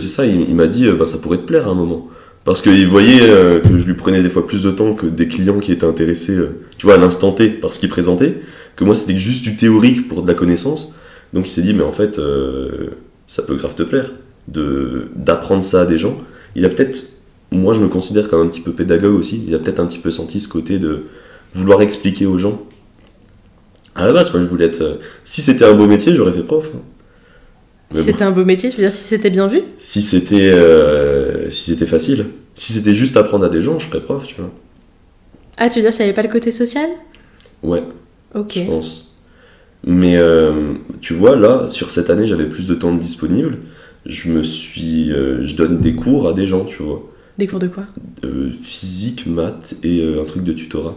[0.00, 2.08] c'est ça, il, m'a dit, bah, ça pourrait te plaire à un moment.
[2.44, 3.20] Parce qu'il voyait
[3.62, 6.38] que je lui prenais des fois plus de temps que des clients qui étaient intéressés,
[6.78, 8.36] tu vois, à l'instant T par ce qu'il présentait,
[8.76, 10.92] que moi c'était juste du théorique pour de la connaissance.
[11.32, 12.90] Donc il s'est dit, mais en fait, euh,
[13.26, 14.12] ça peut grave te plaire
[14.48, 16.18] de d'apprendre ça à des gens.
[16.54, 17.02] Il a peut-être,
[17.50, 19.98] moi je me considère comme un petit peu pédagogue aussi, il a peut-être un petit
[19.98, 21.04] peu senti ce côté de
[21.52, 22.62] vouloir expliquer aux gens.
[23.94, 24.82] À la base, moi je voulais être.
[24.82, 26.70] euh, si c'était un beau métier, j'aurais fait prof.
[26.74, 26.80] hein.
[27.94, 29.62] Mais C'était un beau métier, tu veux dire si c'était bien vu?
[29.78, 34.02] Si c'était euh, si c'était facile, si c'était juste apprendre à des gens, je ferais
[34.02, 34.50] prof, tu vois.
[35.58, 36.88] Ah, tu veux dire s'il n'y avait pas le côté social?
[37.62, 37.82] Ouais,
[38.34, 38.52] Ok.
[38.56, 39.12] je pense.
[39.84, 43.58] Mais euh, tu vois, là, sur cette année, j'avais plus de temps disponible.
[44.04, 47.02] Je me suis, euh, je donne des cours à des gens, tu vois,
[47.38, 47.84] Des cours de quoi?
[48.24, 50.96] Euh, physique, maths et un truc de tutorat.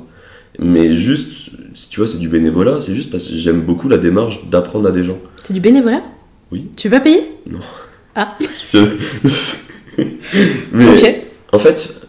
[0.57, 2.81] Mais juste, si tu vois, c'est du bénévolat.
[2.81, 5.17] C'est juste parce que j'aime beaucoup la démarche d'apprendre à des gens.
[5.43, 6.01] C'est du bénévolat?
[6.51, 6.67] Oui.
[6.75, 7.21] Tu veux pas payer?
[8.49, 8.79] C'est-
[10.71, 11.15] Mais Ok.
[11.53, 12.07] en fait,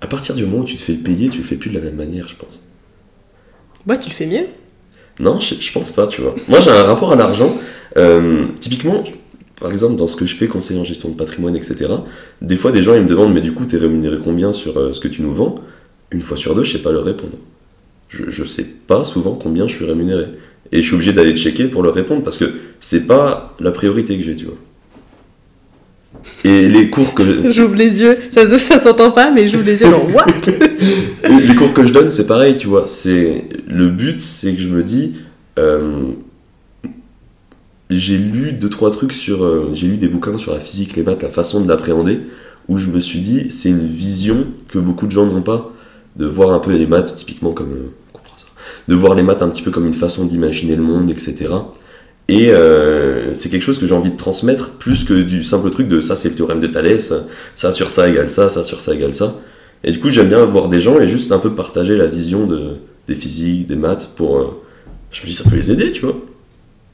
[0.00, 1.84] à partir du moment où tu te fais payer, tu le fais plus de la
[1.84, 2.62] même manière, je pense.
[3.86, 4.46] Ouais, tu le fais mieux?
[5.20, 6.34] Non, je, je pense pas, tu vois.
[6.48, 7.56] Moi, j'ai un rapport à l'argent.
[7.96, 9.02] euh, typiquement,
[9.60, 11.90] par exemple, dans ce que je fais, conseiller en gestion de patrimoine, etc.,
[12.42, 14.92] des fois, des gens, ils me demandent, mais du coup, t'es rémunéré combien sur euh,
[14.92, 15.56] ce que tu nous vends?
[16.10, 17.36] Une fois sur deux, je sais pas leur répondre.
[18.08, 20.26] Je, je sais pas souvent combien je suis rémunéré.
[20.70, 22.44] Et je suis obligé d'aller checker pour leur répondre parce que
[22.80, 24.56] c'est pas la priorité que j'ai, tu vois.
[26.44, 28.18] Et les cours que J'ouvre les yeux.
[28.30, 30.26] Ça, ça s'entend pas, mais j'ouvre les yeux genre what?
[31.28, 32.86] Les cours que je donne, c'est pareil, tu vois.
[32.86, 35.16] C'est le but, c'est que je me dis,
[35.58, 36.12] euh,
[37.90, 41.02] j'ai lu deux trois trucs sur, euh, j'ai lu des bouquins sur la physique, les
[41.02, 42.20] maths, la façon de l'appréhender,
[42.68, 45.72] où je me suis dit, c'est une vision que beaucoup de gens n'ont pas,
[46.16, 48.46] de voir un peu les maths typiquement comme, euh, on comprend ça.
[48.88, 51.48] de voir les maths un petit peu comme une façon d'imaginer le monde, etc.
[52.30, 55.88] Et euh, c'est quelque chose que j'ai envie de transmettre plus que du simple truc
[55.88, 57.14] de ça c'est le théorème de Thalès,
[57.54, 59.34] ça sur ça égale ça, ça sur ça égale ça.
[59.84, 62.46] Et du coup, j'aime bien voir des gens et juste un peu partager la vision
[62.46, 64.38] de, des physiques, des maths pour.
[64.38, 64.60] euh,
[65.12, 66.16] je me dis, ça peut les aider, tu vois.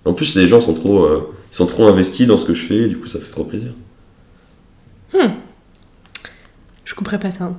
[0.05, 2.62] En plus, les gens sont trop, euh, ils sont trop investis dans ce que je
[2.62, 3.70] fais, et du coup, ça fait trop plaisir.
[6.85, 7.44] Je couperai pas ça.
[7.44, 7.57] hein.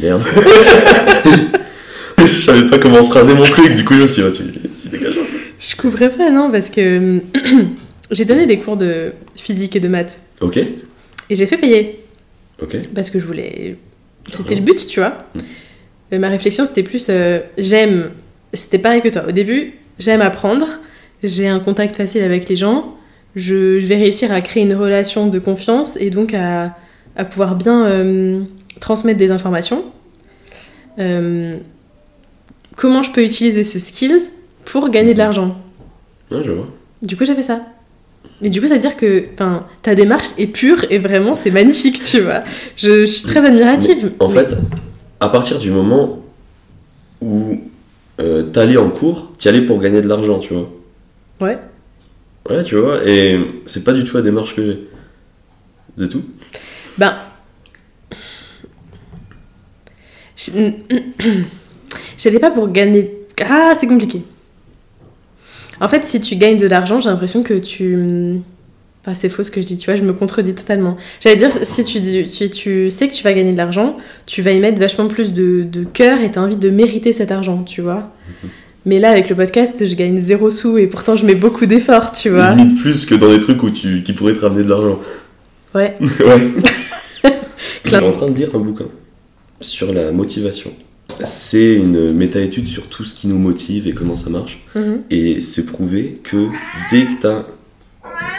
[0.00, 0.22] Merde.
[2.18, 5.21] je savais pas comment phraser mon truc, du coup, je me suis dit, oh,
[5.62, 7.20] Je couperai pas, non, parce que
[8.10, 10.20] j'ai donné des cours de physique et de maths.
[10.40, 12.00] Ok, Et j'ai fait payer.
[12.60, 12.76] ok.
[12.94, 13.76] Parce que je voulais.
[14.28, 15.24] C'était le but, tu vois.
[15.34, 15.40] Mm.
[16.10, 18.10] Mais ma réflexion, c'était plus euh, j'aime.
[18.52, 19.24] C'était pareil que toi.
[19.28, 20.66] Au début, j'aime apprendre.
[21.22, 22.96] J'ai un contact facile avec les gens.
[23.36, 26.76] Je, je vais réussir à créer une relation de confiance et donc à,
[27.16, 28.42] à pouvoir bien euh,
[28.80, 29.84] transmettre des informations.
[30.98, 31.56] Euh,
[32.76, 34.32] comment je peux utiliser ces skills?
[34.64, 35.56] Pour gagner de l'argent
[36.30, 36.68] Ouais, je vois.
[37.02, 37.60] Du coup, j'ai fait ça.
[38.40, 39.24] Mais du coup, ça veut dire que
[39.82, 42.42] ta démarche est pure et vraiment, c'est magnifique, tu vois.
[42.76, 44.12] Je, je suis très admirative.
[44.18, 44.56] En Mais- fait,
[45.20, 46.22] à partir du moment
[47.20, 47.60] où
[48.20, 50.70] euh, t'allais en cours, t'y allais pour gagner de l'argent, tu vois.
[51.40, 51.58] Ouais.
[52.48, 54.88] Ouais, tu vois, et c'est pas du tout la démarche que j'ai.
[55.98, 56.22] C'est tout.
[56.98, 57.14] Ben.
[62.18, 63.18] J'allais pas pour gagner.
[63.40, 64.22] Ah, c'est compliqué.
[65.82, 68.40] En fait, si tu gagnes de l'argent, j'ai l'impression que tu.
[69.04, 70.96] Enfin, c'est faux ce que je dis, tu vois, je me contredis totalement.
[71.20, 74.42] J'allais dire, si tu, dis- tu, tu sais que tu vas gagner de l'argent, tu
[74.42, 77.64] vas y mettre vachement plus de, de cœur et t'as envie de mériter cet argent,
[77.64, 78.12] tu vois.
[78.86, 82.12] Mais là, avec le podcast, je gagne zéro sous et pourtant je mets beaucoup d'efforts,
[82.12, 82.54] tu vois.
[82.54, 85.00] Limite plus que dans des trucs où tu, qui pourraient te ramener de l'argent.
[85.74, 85.96] Ouais.
[86.00, 86.50] ouais.
[87.84, 88.86] Je suis en train de lire un bouquin
[89.60, 90.70] sur la motivation.
[91.24, 94.64] C'est une méta-étude sur tout ce qui nous motive et comment ça marche.
[94.74, 95.02] Mhm.
[95.10, 96.48] Et c'est prouvé que
[96.90, 97.46] dès que tu as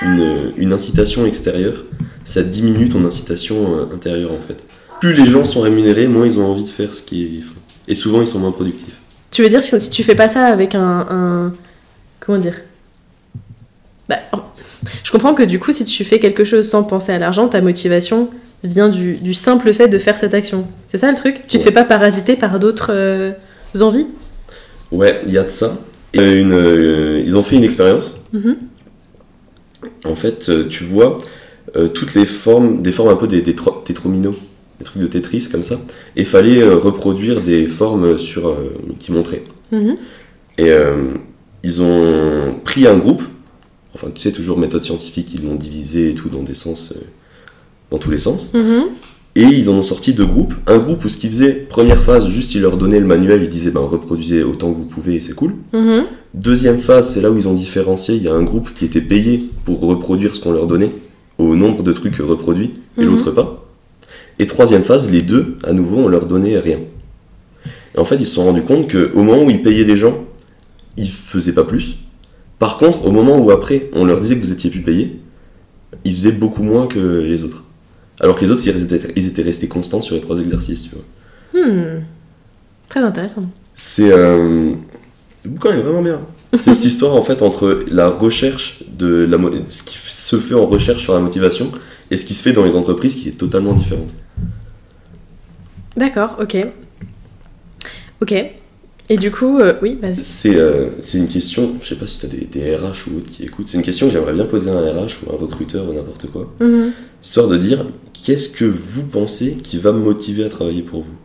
[0.01, 1.83] une, une incitation extérieure,
[2.25, 4.63] ça diminue ton incitation euh, intérieure en fait.
[5.01, 7.59] Plus les gens sont rémunérés, moins ils ont envie de faire ce qu'ils font.
[7.87, 8.95] Et souvent ils sont moins productifs.
[9.31, 11.05] Tu veux dire que si tu fais pas ça avec un.
[11.09, 11.53] un-
[12.19, 12.55] comment dire?
[14.07, 14.17] Bah,
[15.03, 17.61] Je comprends que du coup, si tu fais quelque chose sans penser à l'argent, ta
[17.61, 18.29] motivation
[18.63, 20.65] vient du, du simple fait de faire cette action.
[20.89, 21.41] C'est ça le truc?
[21.47, 21.63] Tu te Ouais.
[21.63, 23.31] fais pas parasiter par d'autres euh,
[23.81, 24.07] envies?
[24.91, 25.77] Ouais, il y a de ça.
[26.13, 28.15] Et une, euh, ils ont fait une expérience.
[28.31, 28.55] Mhm.
[30.05, 31.17] En fait, euh, tu vois
[31.75, 34.35] euh, toutes les formes, des formes un peu des, des tro- tétrominos,
[34.79, 35.79] des trucs de Tetris comme ça.
[36.15, 39.43] Et fallait euh, reproduire des formes sur, euh, qui montraient.
[39.71, 39.95] Mhm.
[40.59, 41.13] Et euh,
[41.63, 43.23] ils ont pris un groupe,
[43.95, 46.99] enfin tu sais toujours méthode scientifique, ils l'ont divisé et tout dans des sens, euh,
[47.93, 48.51] dans tous les sens.
[48.55, 48.85] Mhm.
[49.35, 50.53] Et ils en ont sorti deux groupes.
[50.67, 53.49] Un groupe où ce qu'ils faisaient, première phase, juste ils leur donnaient le manuel, ils
[53.49, 55.53] disaient ben reproduisez autant que vous pouvez et c'est cool.
[55.73, 56.05] Mhm.
[56.33, 58.15] Deuxième phase, c'est là où ils ont différencié.
[58.15, 60.91] Il y a un groupe qui était payé pour reproduire ce qu'on leur donnait
[61.37, 63.07] au nombre de trucs reproduits et Mhm.
[63.07, 63.63] l'autre pas.
[64.39, 66.79] Et troisième phase, les deux, à nouveau, on leur donnait rien.
[67.95, 70.17] Et en fait, ils se sont rendus compte qu'au moment où ils payaient les gens,
[70.97, 71.97] ils faisaient pas plus.
[72.57, 75.19] Par contre, au moment où après, on leur disait que vous étiez plus payés,
[76.05, 77.63] ils faisaient beaucoup moins que les autres.
[78.19, 80.89] Alors que les autres, ils étaient, ils étaient restés constants sur les trois exercices, tu
[80.95, 81.61] vois.
[81.61, 82.03] Hmm.
[82.89, 83.43] Très intéressant.
[83.75, 84.11] C'est.
[84.11, 84.73] Euh...
[85.43, 86.19] Le bouquin est vraiment bien.
[86.53, 89.37] C'est cette histoire en fait entre la recherche de la
[89.69, 91.71] ce qui se fait en recherche sur la motivation
[92.11, 94.13] et ce qui se fait dans les entreprises qui est totalement différente.
[95.97, 96.57] D'accord, ok.
[98.21, 98.33] Ok.
[99.09, 100.23] Et du coup, euh, oui, vas-y.
[100.23, 103.17] C'est euh, c'est une question, je sais pas si tu as des, des RH ou
[103.17, 105.33] autres qui écoutent, c'est une question que j'aimerais bien poser à un RH ou à
[105.33, 106.91] un recruteur ou n'importe quoi, Mhm.
[107.23, 107.85] Histoire de dire
[108.25, 111.15] qu'est-ce que vous pensez qui va me motiver à travailler pour vous?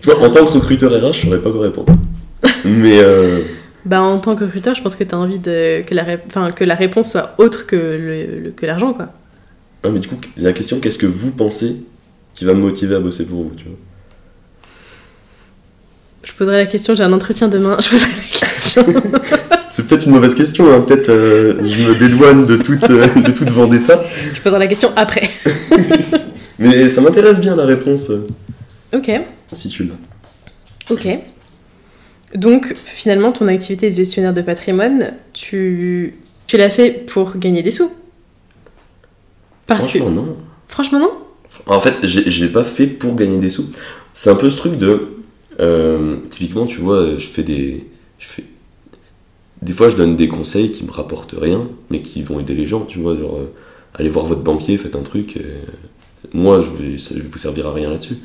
[0.00, 1.92] Tu vois, en tant que recruteur RH, je saurais pas quoi répondre.
[2.64, 3.40] Mais euh,
[3.84, 6.20] Bah, en tant que recruteur, je pense que tu as envie de, que, la ré-
[6.26, 9.08] enfin, que la réponse soit autre que le- le- que l'argent, quoi.
[9.84, 11.76] ouais, mais du coup, la question qu'est-ce que vous pensez
[12.34, 13.76] qui va me motiver à bosser pour vous tu vois?
[16.24, 18.84] Je poserai la question, j'ai un entretien demain, je poserai la question.
[19.70, 23.30] C'est peut-être une mauvaise question, hein, peut-être euh, je me dédouane de toute, euh, de
[23.32, 24.02] toute vendetta,
[24.34, 25.28] je poserai la question après.
[26.58, 28.10] mais ça m'intéresse bien la réponse,
[28.94, 29.10] Ok,
[29.52, 29.94] si tu l'as.
[30.94, 31.08] ok.
[32.34, 36.14] Donc, finalement, ton activité de gestionnaire de patrimoine, tu,
[36.46, 37.90] tu l'as fait pour gagner des sous
[39.66, 40.14] Parce Franchement, que...
[40.14, 40.36] non.
[40.68, 41.10] Franchement, non?
[41.66, 43.66] En fait, je l'ai pas fait pour gagner des sous.
[44.14, 45.08] C'est un peu ce truc de.
[45.60, 47.86] euh, typiquement, tu vois, je fais des.
[48.18, 48.44] Je fais,
[49.62, 52.66] des fois, je donne des conseils qui me rapportent rien, mais qui vont aider les
[52.66, 53.16] gens, tu vois.
[53.16, 53.52] Genre, euh,
[53.94, 55.36] allez voir votre banquier, faites un truc.
[55.36, 55.44] et
[56.32, 58.18] moi, je vais, vais vous servir à rien là-dessus.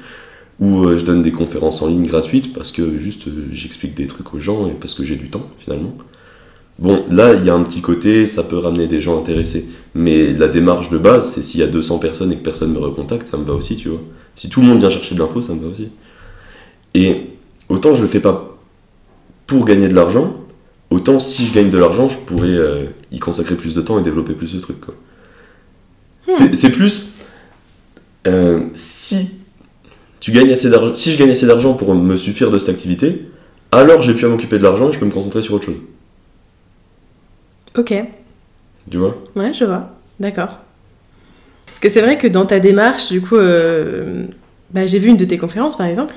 [0.59, 4.07] Ou euh, je donne des conférences en ligne gratuites parce que juste euh, j'explique des
[4.07, 5.95] trucs aux gens et parce que j'ai du temps, finalement.
[6.79, 9.67] Bon, là, il y a un petit côté, ça peut ramener des gens intéressés.
[9.95, 12.79] Mais la démarche de base, c'est s'il y a 200 personnes et que personne me
[12.79, 14.01] recontacte, ça me va aussi, tu vois.
[14.35, 15.89] Si tout le monde vient chercher de l'info, ça me va aussi.
[16.95, 17.27] Et
[17.69, 18.57] autant je le fais pas
[19.47, 20.35] pour gagner de l'argent,
[20.93, 24.03] autant si je gagne de l'argent, je pourrais euh, y consacrer plus de temps et
[24.03, 24.95] développer plus de trucs, quoi.
[26.29, 27.13] C'est c'est plus.
[28.27, 29.29] euh, si
[30.19, 33.27] tu gagnes assez d'argent, si je gagne assez d'argent pour me suffire de cette activité,
[33.71, 35.77] alors j'ai pu à m'occuper de l'argent et je peux me concentrer sur autre chose.
[37.75, 37.91] Ok,
[38.89, 39.15] Tu vois?
[39.35, 39.89] Ouais, je vois.
[40.19, 40.59] D'accord.
[41.65, 44.25] Parce que c'est vrai que dans ta démarche, du coup, euh,
[44.71, 46.15] bah, j'ai vu une de tes conférences, par exemple.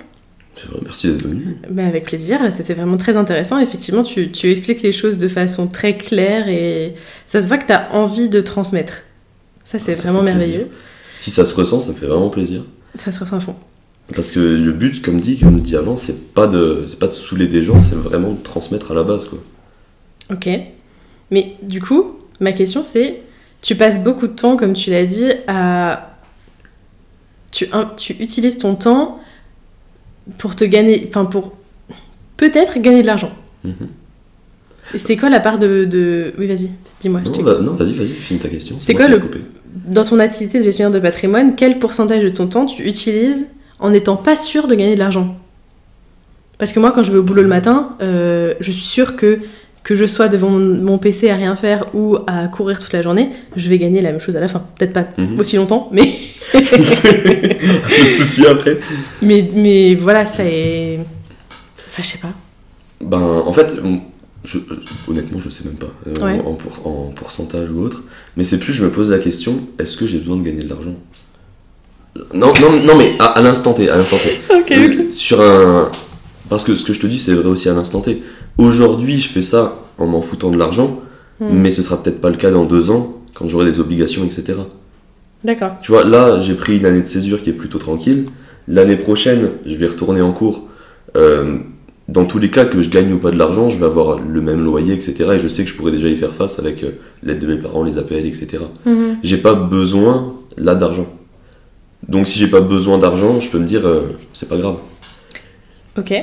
[0.82, 1.56] Merci d'être venu.
[1.70, 3.58] Bah, avec plaisir, c'était vraiment très intéressant.
[3.58, 6.94] Effectivement, tu, tu expliques les choses de façon très claire et
[7.26, 9.02] ça se voit que tu as envie de transmettre.
[9.64, 10.68] Ça, c'est Ah, vraiment merveilleux.
[11.18, 12.62] Si ça se ressent, ça me fait vraiment plaisir.
[12.96, 13.56] Ça se ressent à fond.
[14.14, 17.12] Parce que le but, comme dit, comme dit avant, c'est pas de, c'est pas de
[17.12, 19.38] saouler des gens, c'est vraiment de transmettre à la base, quoi.
[20.32, 20.48] Ok.
[21.30, 23.20] Mais du coup, ma question c'est,
[23.62, 26.12] tu passes beaucoup de temps, comme tu l'as dit, à...
[27.50, 29.18] Tu, tu utilises ton temps
[30.38, 31.06] pour te gagner...
[31.08, 31.52] Enfin, pour
[32.36, 33.30] peut-être gagner de l'argent.
[33.64, 33.74] Mhm.
[34.96, 35.84] C'est quoi la part de...
[35.84, 36.32] de...
[36.38, 37.20] Oui, vas-y, dis-moi.
[37.24, 37.52] je Non, t'écoute.
[37.52, 38.76] va- non, vas-y, vas-y, finis ta question.
[38.78, 39.20] C'est quoi le-.
[39.86, 43.46] Dans ton activité de gestionnaire de patrimoine, quel pourcentage de ton temps tu utilises
[43.78, 45.36] en n'étant pas sûr de gagner de l'argent?
[46.58, 49.40] Parce que moi, quand je vais au boulot le matin, euh, je suis sûre que
[49.86, 53.30] que je sois devant mon, PC à rien faire ou à courir toute la journée,
[53.54, 54.64] je vais gagner la même chose à la fin.
[54.76, 55.38] Peut-être pas Mhm.
[55.38, 56.10] aussi longtemps, mais,
[58.14, 58.78] souci après.
[59.22, 60.98] mais, mais voilà, ça est...
[61.88, 62.32] Enfin, je sais pas.
[63.00, 63.76] Ben, en fait,
[64.44, 64.58] je-
[65.06, 66.40] honnêtement, je sais même pas euh, Ouais.
[66.44, 68.02] en, pour- en pourcentage ou autre.
[68.36, 70.68] Mais c'est plus, je me pose la question est-ce que j'ai besoin de gagner de
[70.68, 70.94] l'argent?
[72.34, 74.40] Non, non, non, mais à, à l'instant T, à l'instant T.
[74.54, 75.90] Ok, Euh, Sur un.
[76.48, 78.22] Parce que ce que je te dis, c'est vrai aussi à l'instant T.
[78.58, 81.00] Aujourd'hui, je fais ça en m'en foutant de l'argent,
[81.38, 81.48] Hmm.
[81.52, 84.54] mais ce sera peut-être pas le cas dans deux ans, quand j'aurai des obligations, etc.
[85.44, 85.72] D'accord.
[85.82, 88.24] Tu vois, là, j'ai pris une année de césure qui est plutôt tranquille.
[88.68, 90.62] L'année prochaine, je vais retourner en cours.
[91.14, 91.58] Euh,
[92.08, 94.40] dans tous les cas, que je gagne ou pas de l'argent, je vais avoir le
[94.40, 95.32] même loyer, etc.
[95.34, 96.92] Et je sais que je pourrais déjà y faire face avec euh,
[97.22, 98.58] l'aide de mes parents, les APL, etc.
[98.86, 99.18] Mhm.
[99.22, 101.06] J'ai pas besoin, là, d'argent.
[102.08, 104.76] Donc, si j'ai pas besoin d'argent, je peux me dire, euh, c'est pas grave.
[105.98, 106.14] Ok.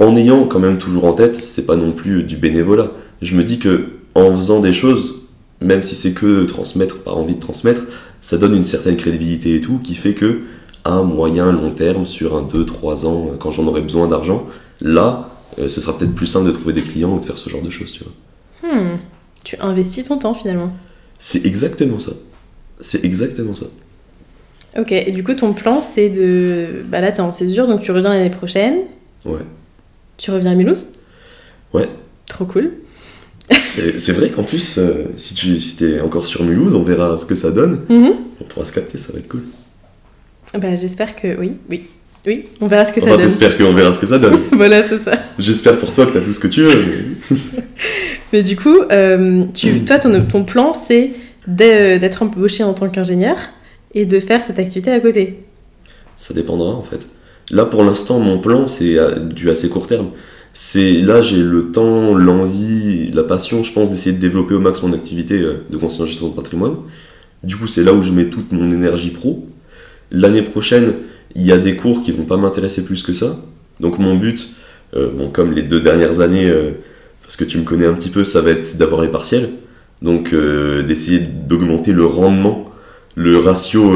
[0.00, 2.90] En ayant quand même toujours en tête, c'est pas non plus du bénévolat.
[3.20, 5.20] Je me dis que en faisant des choses,
[5.60, 7.82] même si c'est que transmettre par envie de transmettre,
[8.22, 10.40] ça donne une certaine crédibilité et tout, qui fait que
[10.84, 14.46] à moyen, long terme, sur un 2-3 ans, quand j'en aurai besoin d'argent,
[14.80, 17.50] là, euh, ce sera peut-être plus simple de trouver des clients ou de faire ce
[17.50, 18.72] genre de choses, tu vois.
[18.72, 18.96] Hmm.
[19.44, 20.72] Tu investis ton temps finalement.
[21.18, 22.12] C'est exactement ça.
[22.80, 23.66] C'est exactement ça.
[24.78, 26.82] Ok, et du coup, ton plan, c'est de...
[26.86, 28.78] Bah là, t'es en césure, donc tu reviens l'année prochaine.
[29.26, 29.40] Ouais.
[30.20, 30.86] Tu reviens à Mulhouse?
[31.72, 31.88] Ouais.
[32.26, 32.72] Trop cool.
[33.58, 37.24] C'est vrai qu'en plus, euh, si tu si t'es encore sur Mulhouse, on verra ce
[37.24, 37.80] que ça donne.
[37.88, 38.12] Mhm.
[38.40, 39.42] On pourra se capter, ça va être cool.
[40.54, 41.84] Bah, j'espère que oui, oui.
[42.26, 43.22] Oui, on verra ce que ça donne.
[43.22, 44.38] j'espère qu'on verra ce que ça donne.
[44.52, 45.12] voilà, c'est ça.
[45.38, 46.74] J'espère pour toi que t'as tout ce que tu veux.
[47.30, 47.36] mais-
[48.32, 49.84] Mais du coup, euh, tu, Mhm.
[49.86, 51.12] toi, ton, ton plan, c'est
[51.46, 53.36] d'être embauché en tant qu'ingénieur
[53.94, 55.38] et de faire cette activité à côté.
[56.16, 57.08] Ça dépendra en fait.
[57.50, 60.10] Là pour l'instant, mon plan c'est euh, du assez court terme.
[60.52, 64.82] C'est là j'ai le temps, l'envie, la passion, je pense, d'essayer de développer au max
[64.82, 66.76] mon activité euh, de conseiller en gestion de patrimoine.
[67.42, 69.46] Du coup, c'est là où je mets toute mon énergie pro.
[70.12, 70.94] L'année prochaine,
[71.34, 73.38] il y a des cours qui vont pas m'intéresser plus que ça.
[73.80, 74.50] Donc mon but,
[74.94, 76.52] euh, bon, comme les deux dernières années,
[77.22, 79.50] parce que tu me connais un petit peu, ça va être d'avoir les partiels.
[80.02, 82.70] Donc d'essayer d'augmenter le rendement,
[83.14, 83.94] le ratio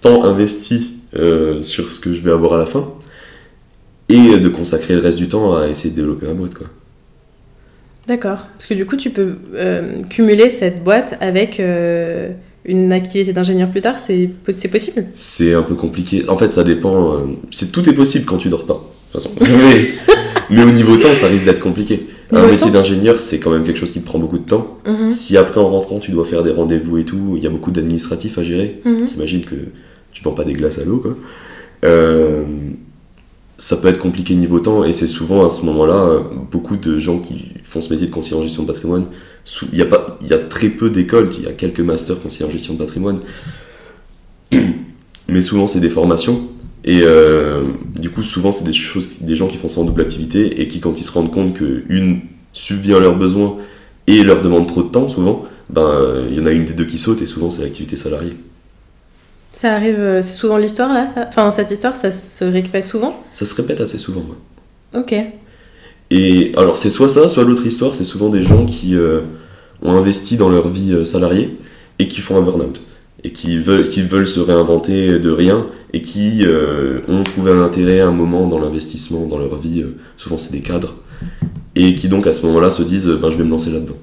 [0.00, 2.88] temps investi euh, sur ce que je vais avoir à la fin.
[4.08, 6.54] Et de consacrer le reste du temps à essayer de développer ma boîte.
[6.54, 6.66] Quoi.
[8.06, 8.46] D'accord.
[8.54, 12.30] Parce que du coup, tu peux euh, cumuler cette boîte avec euh,
[12.64, 15.06] une activité d'ingénieur plus tard, c'est po- c'est possible?
[15.14, 16.28] C'est un peu compliqué.
[16.28, 17.22] En fait, ça dépend.
[17.50, 18.84] c'est tout est possible quand tu dors pas.
[19.14, 19.54] De toute façon.
[20.50, 22.06] mais, mais au niveau temps, ça risque d'être compliqué.
[22.32, 24.78] Un métier d'ingénieur, c'est quand même quelque chose qui te prend beaucoup de temps.
[24.86, 25.12] Mhm.
[25.12, 27.70] Si après en rentrant, tu dois faire des rendez-vous et tout, il y a beaucoup
[27.70, 28.80] d'administratifs à gérer.
[28.84, 29.06] Mhm.
[29.06, 29.54] T'imagines que
[30.12, 31.02] tu vends pas des glaces à l'eau.
[31.84, 32.44] Euh,
[33.58, 36.20] ça peut être compliqué niveau temps, et c'est souvent à ce moment-là, euh,
[36.50, 39.06] beaucoup de gens qui font ce métier de conseiller en gestion de patrimoine,
[39.72, 39.82] il y
[40.32, 43.20] a, très peu d'écoles, il y a quelques masters conseillers en gestion de patrimoine,
[45.28, 46.48] mais souvent c'est des formations,
[46.84, 47.62] et euh,
[48.00, 50.66] du coup souvent c'est des, choses, des gens qui font ça en double activité, et
[50.66, 52.20] qui quand ils se rendent compte qu'une
[52.52, 53.56] subvient leurs besoins
[54.08, 56.84] et leur demande trop de temps, souvent, ben il y en a une des deux
[56.84, 58.34] qui saute, et souvent c'est l'activité salariée.
[59.52, 61.26] Ça arrive, euh, c'est souvent l'histoire là ça?
[61.28, 63.22] Enfin, cette histoire, ça se répète souvent?
[63.30, 64.22] Ça se répète assez souvent.
[64.22, 65.00] ouais.
[65.00, 65.14] Ok.
[66.10, 69.22] Et alors, c'est soit ça, soit l'autre histoire, c'est souvent des gens qui euh,
[69.82, 71.56] ont investi dans leur vie euh, salariée
[71.98, 72.82] et qui font un burn-out.
[73.24, 77.62] Et qui veulent, qui veulent se réinventer de rien et qui euh, ont trouvé un
[77.62, 79.84] intérêt à un moment dans l'investissement, dans leur vie.
[80.16, 80.96] souvent, c'est des cadres.
[81.76, 83.96] Et qui donc à ce moment-là se disent ben, je vais me lancer là-dedans.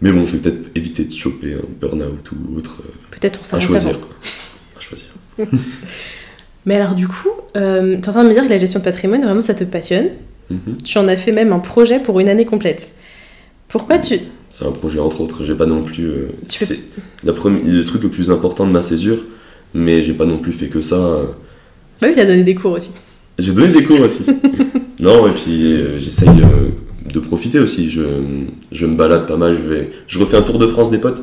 [0.00, 3.42] Mais bon, je vais peut-être éviter de choper un burn-out ou autre euh, Peut-être on
[3.42, 4.00] à s'arrête choisir.
[4.00, 4.10] quoi.
[4.76, 5.08] À choisir.
[6.66, 8.84] Mais alors du coup, euh, t'es en train de me dire que la gestion de
[8.84, 10.10] patrimoine, vraiment, ça te passionne.
[10.50, 10.76] Mhm.
[10.84, 12.96] Tu en as fait même un projet pour une année complète.
[13.68, 14.18] Pourquoi tu...
[14.50, 16.04] C'est un projet entre autres, j'ai pas non plus.
[16.06, 16.80] euh, Tu fais- c'est
[17.24, 19.24] la premi- le truc le plus important de ma césure,
[19.74, 20.96] mais j'ai pas non plus fait que ça.
[20.96, 21.24] euh,
[22.00, 22.90] Bah oui, t'as donné des cours aussi.
[23.38, 24.24] J'ai donné des cours aussi.
[25.00, 26.28] non, et puis euh, j'essaye
[27.12, 27.90] de profiter aussi.
[27.90, 28.02] Je,
[28.72, 31.22] je me balade pas mal, je, vais, je refais un tour de France des potes.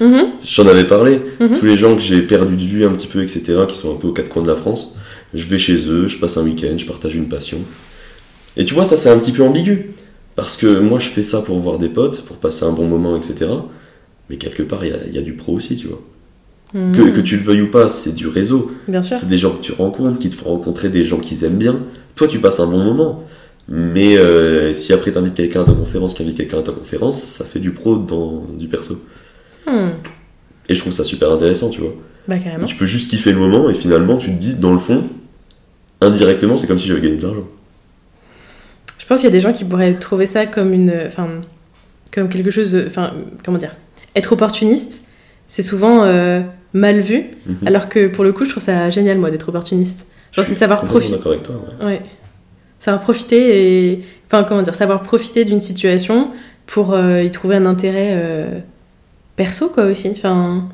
[0.00, 0.32] Mhm.
[0.44, 1.20] J'en avais parlé.
[1.40, 1.58] Mhm.
[1.58, 3.98] Tous les gens que j'ai perdu de vue un petit peu, etc., qui sont un
[3.98, 4.96] peu aux quatre coins de la France,
[5.34, 7.58] je vais chez eux, je passe un week-end, je partage une passion.
[8.56, 9.90] Et tu vois, ça c'est un petit peu ambigu.
[10.34, 13.16] Parce que moi je fais ça pour voir des potes, pour passer un bon moment,
[13.16, 13.50] etc.
[14.30, 16.00] Mais quelque part, il y y a du pro aussi, tu vois.
[16.74, 16.96] Mhm.
[16.96, 18.70] Que, que tu le veuilles ou pas, c'est du réseau.
[19.02, 21.80] C'est des gens que tu rencontres, qui te font rencontrer des gens qu'ils aiment bien.
[22.14, 23.24] Toi, tu passes un bon moment.
[23.68, 27.22] Mais euh, si après t'invites quelqu'un à ta conférence, qui invite quelqu'un à ta conférence,
[27.22, 29.00] ça fait du pro dans du perso.
[29.66, 29.90] Hmm.
[30.68, 31.92] Et je trouve ça super intéressant, tu vois.
[32.28, 32.66] Bah carrément.
[32.66, 35.04] Tu peux juste kiffer le moment et finalement tu te dis, dans le fond,
[36.00, 37.46] indirectement, c'est comme si j'avais gagné de l'argent.
[38.98, 41.28] Je pense qu'il y a des gens qui pourraient trouver ça comme une, enfin,
[42.12, 43.12] comme quelque chose de, enfin,
[43.44, 43.72] comment dire,
[44.14, 45.06] être opportuniste,
[45.48, 46.40] c'est souvent euh,
[46.72, 47.66] mal vu, Mhm.
[47.66, 50.06] alors que pour le coup, je trouve ça génial moi d'être opportuniste.
[50.32, 51.56] Genre c'est savoir profiter, d'accord avec toi.
[51.80, 51.86] ouais.
[51.86, 52.02] ouais,
[52.82, 56.30] savoir profiter et, enfin comment dire, savoir profiter d'une situation
[56.66, 58.58] pour euh, y trouver un intérêt euh,
[59.36, 60.08] perso quoi aussi.
[60.10, 60.68] Enfin,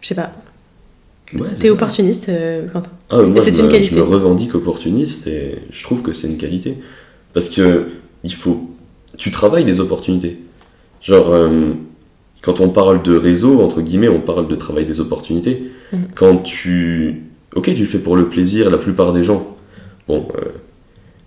[0.00, 0.32] je sais pas.
[1.38, 2.90] Ouais, T'es opportuniste, euh, Quentin.
[3.08, 3.94] Ah, moi, c'est une qualité.
[3.94, 6.78] je me revendique opportuniste et je trouve que c'est une qualité.
[7.34, 7.86] Parce que
[8.24, 8.68] il faut.
[9.16, 10.40] Tu travailles des opportunités.
[11.00, 11.72] Genre, euh,
[12.42, 15.70] quand on parle de réseau, entre guillemets, on parle de travail des opportunités.
[15.92, 16.00] Mhm.
[16.16, 17.22] Quand tu.
[17.54, 19.56] Ok, tu le fais pour le plaisir, la plupart des gens.
[20.08, 20.26] Bon,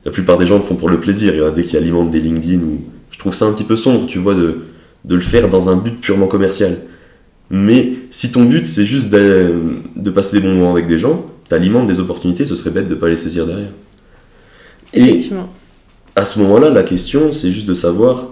[0.06, 1.34] la plupart des gens le font pour le plaisir.
[1.34, 2.82] Il y en a des qui alimentent des LinkedIn ou.
[3.12, 4.66] Je trouve ça un petit peu sombre, tu vois, de,
[5.06, 6.80] de le faire dans un but purement commercial.
[7.50, 11.88] Mais si ton but c'est juste de, passer des bons moments avec des gens, t'alimentes
[11.88, 13.70] des opportunités, ce serait bête de pas les saisir derrière.
[14.94, 15.50] Et- Effectivement.
[16.16, 18.30] À ce moment-là, la question c'est juste de savoir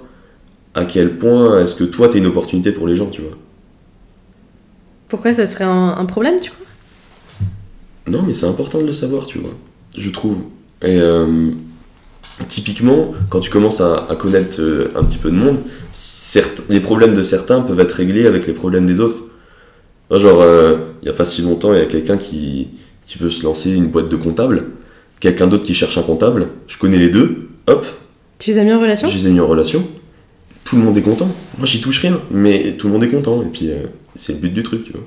[0.74, 3.38] à quel point est-ce que toi t'es une opportunité pour les gens, tu vois.
[5.08, 6.66] Pourquoi ça serait un, un problème, tu crois?
[8.08, 9.54] Non, mais c'est important de le savoir, tu vois.
[9.96, 10.38] Je trouve.
[10.84, 11.52] Et euh,
[12.50, 15.58] typiquement, quand tu commences à, à connaître euh, un petit peu de monde,
[15.92, 19.24] certes, les problèmes de certains peuvent être réglés avec les problèmes des autres.
[20.10, 22.70] Moi, Genre, euh, il n'y a pas si longtemps, il y a quelqu'un qui,
[23.06, 24.66] qui veut se lancer une boîte de comptable,
[25.20, 27.86] quelqu'un d'autre qui cherche un comptable, je connais les deux, hop,
[28.40, 29.08] Tu les as mis en relation?
[29.08, 29.88] Je les ai mis en relation,
[30.66, 31.30] tout le monde est content.
[31.58, 33.70] Moi, j'y touche rien, mais tout le monde est content, et puis
[34.18, 35.02] c'est le but du truc, tu vois.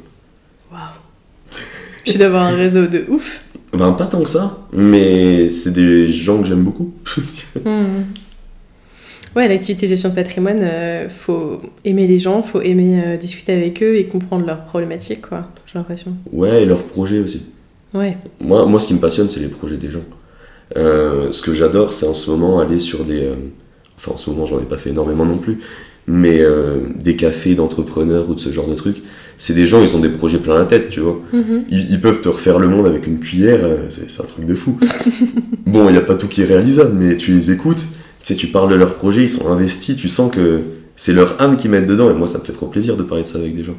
[0.72, 1.60] Waouh.
[2.04, 3.42] Tu dois avoir un réseau de ouf.
[3.76, 6.92] Ben, pas tant que ça, mais c'est des gens que j'aime beaucoup.
[7.64, 8.04] Hmm.
[9.34, 13.82] Ouais, l'activité gestion de patrimoine, euh, faut aimer les gens, faut aimer euh, discuter avec
[13.82, 15.48] eux et comprendre leurs problématiques, quoi.
[15.66, 16.16] J'ai l'impression.
[16.32, 17.42] ouais, et leurs projets aussi.
[17.92, 18.16] Ouais.
[18.40, 20.04] Moi, moi, ce qui me passionne, c'est les projets des gens.
[20.76, 23.24] Euh, ce que j'adore, c'est en ce moment aller sur des.
[23.24, 23.34] euh,
[23.98, 25.60] enfin, en ce moment, j'en ai pas fait énormément non plus,
[26.08, 29.02] mais euh, des cafés d'entrepreneurs ou de ce genre de trucs.
[29.36, 31.20] C'est des gens, ils ont des projets plein la tête, tu vois.
[31.32, 31.64] Mhm.
[31.70, 34.54] Ils, ils peuvent te refaire le monde avec une cuillère, euh, c'est un truc de
[34.54, 34.78] fou.
[35.66, 37.84] bon, il n'y a pas tout qui est réalisable, mais tu les écoutes, tu
[38.22, 40.60] sais, tu parles de leur projet, ils sont investis, tu sens que
[40.94, 43.24] c'est leur âme qui mettent dedans, et moi, ça me fait trop plaisir de parler
[43.24, 43.76] de ça avec des gens.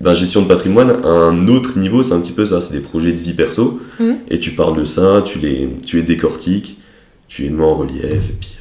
[0.00, 2.80] Ben, gestion de patrimoine, à un autre niveau, c'est un petit peu ça, c'est des
[2.80, 4.18] projets de vie perso, Mhm.
[4.30, 6.78] et tu parles de ça, tu les, tu les décortiques,
[7.26, 8.57] tu les mets en relief, et puis.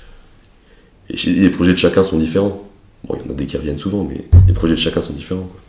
[1.10, 2.64] Et les projets de chacun sont différents.
[3.08, 5.14] Bon, il y en a des qui reviennent souvent, mais les projets de chacun sont
[5.14, 5.44] différents.
[5.44, 5.62] quoi.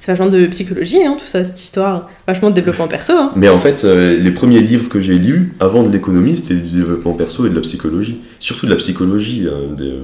[0.00, 2.08] C'est vachement de psychologie, hein, tout ça, cette histoire.
[2.26, 3.12] Vachement de développement perso.
[3.12, 3.32] Hein.
[3.36, 6.78] Mais en fait, euh, les premiers livres que j'ai lus avant de l'économie, c'était du
[6.78, 8.18] développement perso et de la psychologie.
[8.38, 10.00] Surtout de la psychologie, euh, des, euh,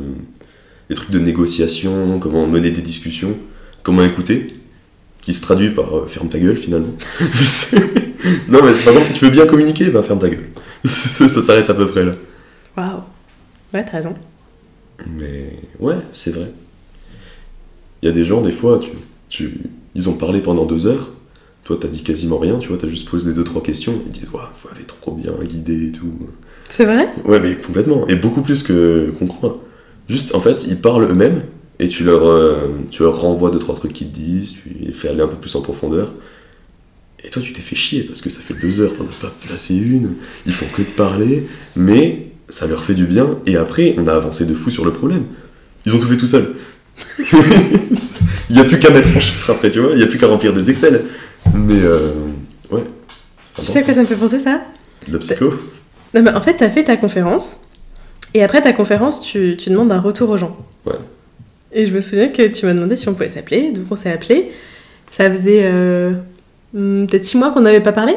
[0.91, 3.39] des trucs de négociation, comment mener des discussions,
[3.83, 4.53] comment écouter,
[5.23, 6.93] qui se traduit par ferme ta gueule finalement.
[8.51, 10.45] non, mais c'est par contre, tu veux bien communiquer, ben ferme ta gueule.
[10.85, 12.13] ça ça s'arrête à peu près là.
[12.77, 13.01] Waouh.
[13.73, 14.15] Ouais, t'as raison.
[15.05, 16.51] Mais ouais, c'est vrai.
[18.03, 18.91] Il y a des gens, des fois, tu,
[19.29, 19.61] tu,
[19.95, 21.11] ils ont parlé pendant deux heures.
[21.65, 24.01] Toi, t'as dit quasiment rien, tu vois, t'as juste posé deux, trois questions.
[24.07, 26.13] Ils disent, waouh, vous avez trop bien guidé et tout.
[26.71, 27.09] C'est vrai?
[27.25, 28.07] Ouais, mais complètement.
[28.07, 29.63] Et beaucoup plus que qu'on croit.
[30.09, 31.43] Juste, en fait, ils parlent eux-mêmes
[31.79, 34.93] et tu leur, euh, tu leur renvoies deux, trois trucs qu'ils te disent, tu les
[34.93, 36.13] fais aller un peu plus en profondeur.
[37.25, 39.35] Et toi, tu t'es fait chier parce que ça fait deux heures, t'en as pas
[39.45, 40.15] placé une.
[40.47, 43.39] Ils font que de parler, mais ça leur fait du bien.
[43.47, 45.25] Et après, on a avancé de fou sur le problème.
[45.85, 46.55] Ils ont tout fait tout seuls.
[48.49, 49.93] Il n'y a plus qu'à mettre en chiffres après, tu vois.
[49.93, 51.03] Il n'y a plus qu'à remplir des Excel.
[51.55, 52.13] Mais euh,
[52.71, 52.85] ouais.
[53.57, 54.63] Tu sais à quoi ça me fait penser ça?
[55.09, 55.53] La psycho
[56.15, 57.61] Non, mais en fait, t'as fait ta conférence.
[58.35, 60.57] Et après ta conférence, tu, tu demandes un retour aux gens.
[60.85, 60.95] Ouais.
[61.73, 63.71] Et je me souviens que tu m'as demandé si on pouvait s'appeler.
[63.71, 64.53] Donc on s'est appelé.
[65.11, 66.13] Ça faisait euh,
[66.75, 68.15] hmm, peut-être six mois qu'on n'avait pas parlé?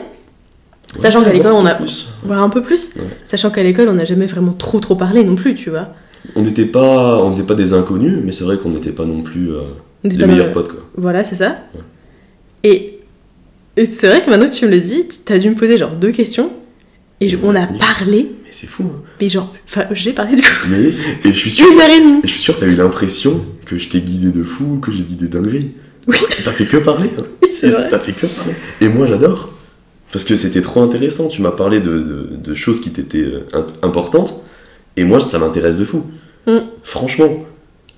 [0.97, 2.07] Sachant qu'à l'école, on a- Plus.
[2.29, 2.91] Un peu plus.
[2.95, 3.03] Ouais.
[3.25, 5.89] Sachant qu'à l'école, on n'a jamais vraiment trop trop parlé non plus, tu vois.
[6.35, 9.21] On n'était pas, on n'était pas des inconnus, mais c'est vrai qu'on n'était pas non
[9.21, 9.61] plus euh,
[10.03, 10.85] les pas meilleurs potes, quoi.
[10.97, 11.57] Voilà, c'est ça.
[12.63, 12.99] Et,
[13.77, 15.77] et c'est vrai que maintenant que tu me le dis, tu as dû me poser
[15.77, 16.51] genre deux questions.
[17.21, 19.01] Et je- on a parlé, Mais c'est fou, hein.
[19.21, 20.47] mais genre, enfin, j'ai parlé du coup.
[20.69, 20.87] Mais,
[21.29, 22.19] et je suis sûr, Une heure et demie.
[22.23, 25.15] je suis sûr, t'as eu l'impression que je t'ai guidé de fou, que j'ai dit
[25.15, 25.71] des dingueries.
[26.07, 26.17] Oui.
[26.43, 27.23] T'as fait que parler, hein.
[27.89, 28.53] T'as fait que parler.
[28.81, 29.51] Et moi, j'adore.
[30.11, 31.27] Parce que c'était trop intéressant.
[31.27, 34.41] Tu m'as parlé de, de- de choses qui t'étaient euh, im- importantes.
[34.97, 36.03] Et moi, ça m'intéresse de fou.
[36.47, 36.57] Mm.
[36.83, 37.45] Franchement.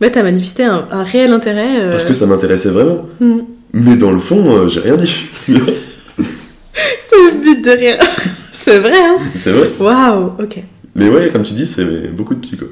[0.01, 1.81] Mais t'as manifesté un, un réel intérêt.
[1.81, 3.05] euh, Parce que ça m'intéressait vraiment.
[3.19, 3.39] hmm.
[3.73, 5.27] Mais dans le fond, euh, j'ai rien dit.
[5.47, 5.55] C'est
[7.15, 7.97] le but de rire.
[8.53, 9.69] c'est vrai, hein c'est vrai.
[9.79, 10.57] Waouh, ok.
[10.95, 12.65] Mais ouais, comme tu dis, c'est beaucoup de psycho.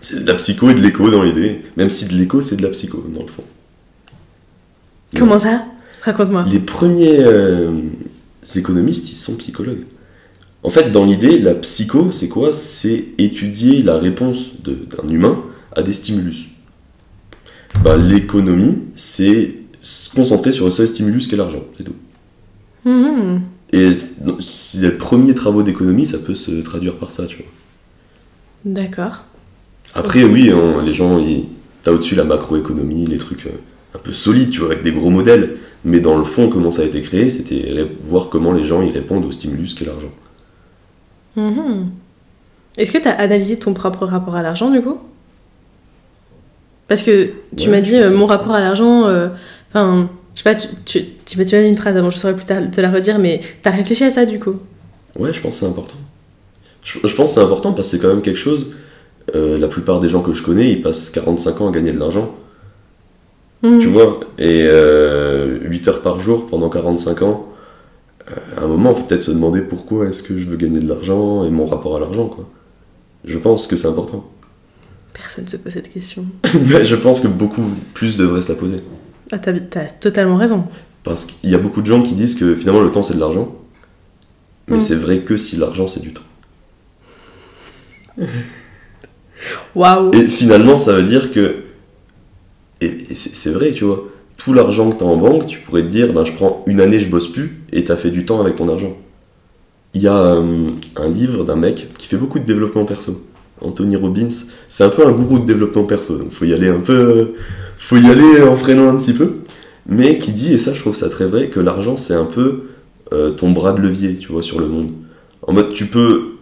[0.00, 1.62] C'est de la psycho et de l'écho dans l'idée.
[1.76, 3.42] Même si de l'écho, c'est de la psycho, dans le fond.
[5.18, 5.64] Comment ça?
[6.02, 6.44] Raconte-moi.
[6.50, 7.72] Les premiers euh,
[8.56, 9.84] économistes, ils sont psychologues.
[10.64, 12.52] En fait, dans l'idée, la psycho, c'est quoi?
[12.52, 15.42] C'est étudier la réponse d'un humain
[15.74, 16.46] à des stimulus.
[17.82, 21.94] Bah, L'économie, c'est se concentrer sur le seul stimulus qu'est l'argent, c'est tout.
[22.84, 23.40] Mhm.
[23.72, 23.88] Et
[24.78, 27.46] les premiers travaux d'économie, ça peut se traduire par ça, tu vois.
[28.64, 29.24] D'accord.
[29.94, 30.50] Après, oui,
[30.84, 31.46] les gens, ils-
[31.82, 33.50] t'as au-dessus la macroéconomie, les trucs euh,
[33.94, 35.56] un peu solides, tu vois, avec des gros modèles.
[35.84, 38.90] Mais dans le fond, comment ça a été créé, c'était voir comment les gens y
[38.90, 40.12] répondent au stimulus qu'est l'argent.
[41.36, 41.90] Mhm.
[42.78, 44.98] Est-ce que t'as analysé ton propre rapport à l'argent du coup?
[46.88, 49.06] Parce que tu Ouais, m'as dit euh, mon rapport à l'argent.
[49.06, 49.28] euh,
[49.70, 52.18] Enfin, je sais pas, tu, tu, tu m'as tu m'as dit une phrase avant, je
[52.18, 54.56] saurais plus tard te la redire, mais t'as réfléchi à ça du coup?
[55.18, 55.96] Ouais, je pense que c'est important.
[56.82, 58.72] Je, je pense que c'est important parce que c'est quand même quelque chose.
[59.36, 61.98] euh, la plupart des gens que je connais, ils passent 45 ans à gagner de
[61.98, 62.34] l'argent,
[63.62, 67.48] Tu vois, et euh, 8 heures par jour pendant 45 ans.
[68.28, 70.80] euh, à un moment, il faut peut-être se demander pourquoi est-ce que je veux gagner
[70.80, 72.48] de l'argent et mon rapport à l'argent, quoi.
[73.24, 74.28] Je pense que c'est important.
[75.14, 76.24] Personne se pose cette question.
[76.68, 77.62] Mais je pense que beaucoup
[77.94, 78.80] plus devraient se la poser.
[79.30, 79.52] Ah, t'as
[80.00, 80.64] totalement raison.
[81.04, 83.20] Parce qu'il y a beaucoup de gens qui disent que finalement le temps c'est de
[83.20, 83.54] l'argent.
[84.68, 84.80] Mais Mm.
[84.80, 86.22] c'est vrai que si l'argent c'est du temps.
[89.74, 91.61] Waouh Et finalement ça veut dire que.
[92.82, 94.08] Et, c'est vrai, tu vois.
[94.36, 96.80] Tout l'argent que tu as en banque, tu pourrais te dire ben, je prends une
[96.80, 98.96] année, je bosse plus, et tu as fait du temps avec ton argent.
[99.94, 103.22] Il y a euh, un livre d'un mec qui fait beaucoup de développement perso.
[103.60, 104.30] Anthony Robbins,
[104.68, 107.34] c'est un peu un gourou de développement perso, donc faut y aller un peu,
[107.76, 109.34] faut y aller en freinant un petit peu,
[109.86, 112.64] mais qui dit, et ça je trouve ça très vrai, que l'argent c'est un peu
[113.12, 114.90] euh, ton bras de levier, tu vois, sur le monde.
[115.46, 116.36] En mode, tu peux,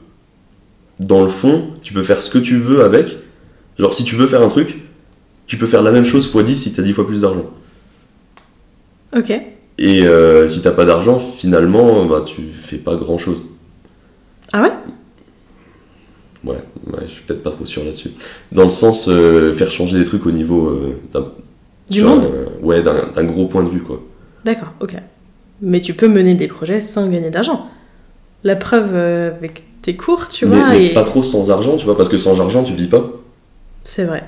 [1.01, 3.17] dans le fond, tu peux faire ce que tu veux avec.
[3.79, 4.79] Genre, si tu veux faire un truc,
[5.51, 7.47] tu peux faire la même chose x 10 si t'as 10 fois plus d'argent.
[9.13, 9.31] Ok.
[9.79, 13.45] Et euh, si t'as pas d'argent, finalement, bah, tu fais pas grand chose.
[14.53, 14.73] Ah ouais?
[16.45, 18.13] Ouais, ouais, je suis peut-être pas trop sûr là-dessus.
[18.53, 21.33] Dans le sens, euh, faire changer des trucs au niveau euh, d'un.
[21.91, 22.25] Du monde?
[22.27, 24.01] un- Ouais, d'un d'un gros point de vue, quoi.
[24.45, 24.95] D'accord, ok.
[25.61, 27.69] Mais tu peux mener des projets sans gagner d'argent.
[28.45, 30.93] La preuve euh, avec tes cours, tu mais vois, mais et...
[30.95, 33.11] pas trop sans argent, tu vois, parce que sans argent, tu vis pas.
[33.85, 34.25] c'est vrai.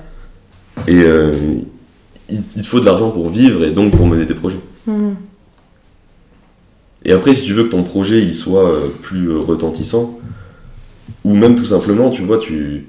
[0.87, 1.33] Et euh,
[2.29, 4.59] il, il te faut de l'argent pour vivre et donc pour mener tes projets.
[4.87, 5.15] Mhm.
[7.05, 10.19] Et après, si tu veux que ton projet il soit euh, plus euh, retentissant,
[11.23, 12.87] ou même tout simplement, tu vois, tu.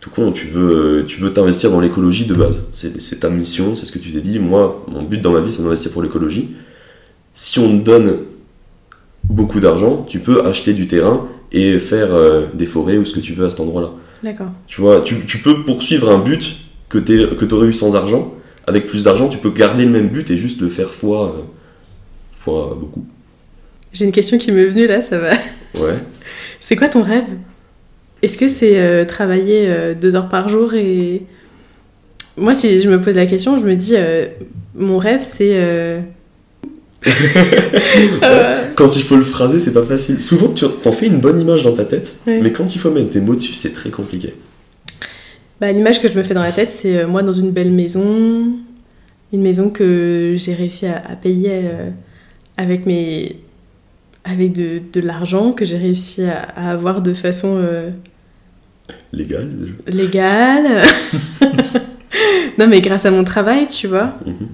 [0.00, 2.60] Tout con, tu veux tu veux t'investir dans l'écologie de base.
[2.72, 4.38] C'est c'est ta mission, c'est ce que tu t'es dit.
[4.38, 6.50] Moi, mon but dans ma vie, c'est d'investir pour l'écologie.
[7.32, 8.18] Si on te donne
[9.24, 13.20] beaucoup d'argent, tu peux acheter du terrain et faire euh, des forêts ou ce que
[13.20, 13.92] tu veux à cet endroit-là.
[14.24, 14.50] D'accord.
[14.66, 16.56] Tu vois, tu, tu peux poursuivre un but
[16.88, 18.34] que tu aurais eu sans argent.
[18.66, 21.42] Avec plus d'argent, tu peux garder le même but et juste le faire fois, euh,
[22.32, 23.04] fois beaucoup.
[23.92, 25.32] J'ai une question qui m'est venue là, ça va.
[25.74, 25.98] Ouais.
[26.60, 27.26] C'est quoi ton rêve?
[28.22, 31.24] Est-ce que c'est euh, travailler euh, deux heures par jour et...
[32.38, 33.94] Moi, si je me pose la question, je me dis,
[34.74, 36.02] mon rêve, c'est...
[38.22, 40.20] euh, Quand il faut le phraser, c'est pas facile.
[40.20, 42.40] Souvent, tu en fais une bonne image dans ta tête, Ouais.
[42.42, 44.34] mais quand il faut mettre des mots dessus, c'est très compliqué.
[45.60, 47.70] Bah, L'image que je me fais dans la tête, c'est euh, moi dans une belle
[47.72, 48.48] maison,
[49.32, 51.90] une maison que j'ai réussi à, à payer euh,
[52.56, 53.36] avec mes
[54.24, 57.90] avec de, de l'argent que j'ai réussi à, à avoir de façon euh,
[59.12, 59.72] Légal, déjà.
[60.02, 60.82] légale.
[62.58, 64.14] non mais grâce à mon travail, tu vois.
[64.26, 64.48] Mhm.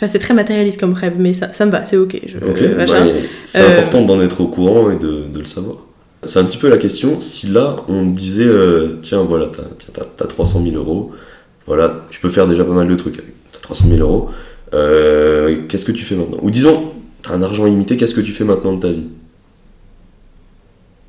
[0.00, 2.16] Enfin c'est très matérialiste comme rêve, mais ça, ça me va, c'est ok.
[2.42, 5.76] Euh, ouais, c'est Euh, important d'en être au courant et de, de le savoir.
[6.22, 10.26] C'est un petit peu la question, si là, on disait, euh, tiens, voilà, t'as t'as
[10.26, 11.12] 300 000 euros,
[11.66, 13.32] voilà, tu peux faire déjà pas mal de trucs avec.
[13.52, 14.30] T'as 300 000 euros,
[14.72, 16.38] euh, qu'est-ce que tu fais maintenant?
[16.42, 16.92] Ou disons,
[17.22, 19.04] t'as un argent illimité, qu'est-ce que tu fais maintenant de ta vie?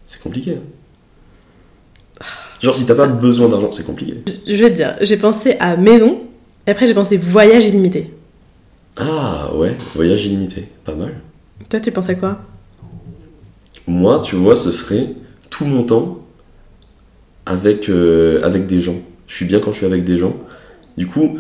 [0.08, 0.58] C'est compliqué.
[0.58, 2.26] hein.
[2.62, 4.16] Genre, si t'as pas besoin d'argent, c'est compliqué.
[4.46, 6.20] Je vais te dire, j'ai pensé à maison,
[6.68, 8.12] et après j'ai pensé voyage illimité.
[8.98, 11.22] Ah ouais, voyage illimité, pas mal.
[11.70, 12.40] Toi tu penses à quoi?
[13.88, 15.10] Moi, tu vois, ce serait
[15.50, 16.20] tout mon temps
[17.46, 18.98] avec, euh, avec des gens.
[19.28, 20.36] Je suis bien quand je suis avec des gens.
[20.98, 21.40] Du coup,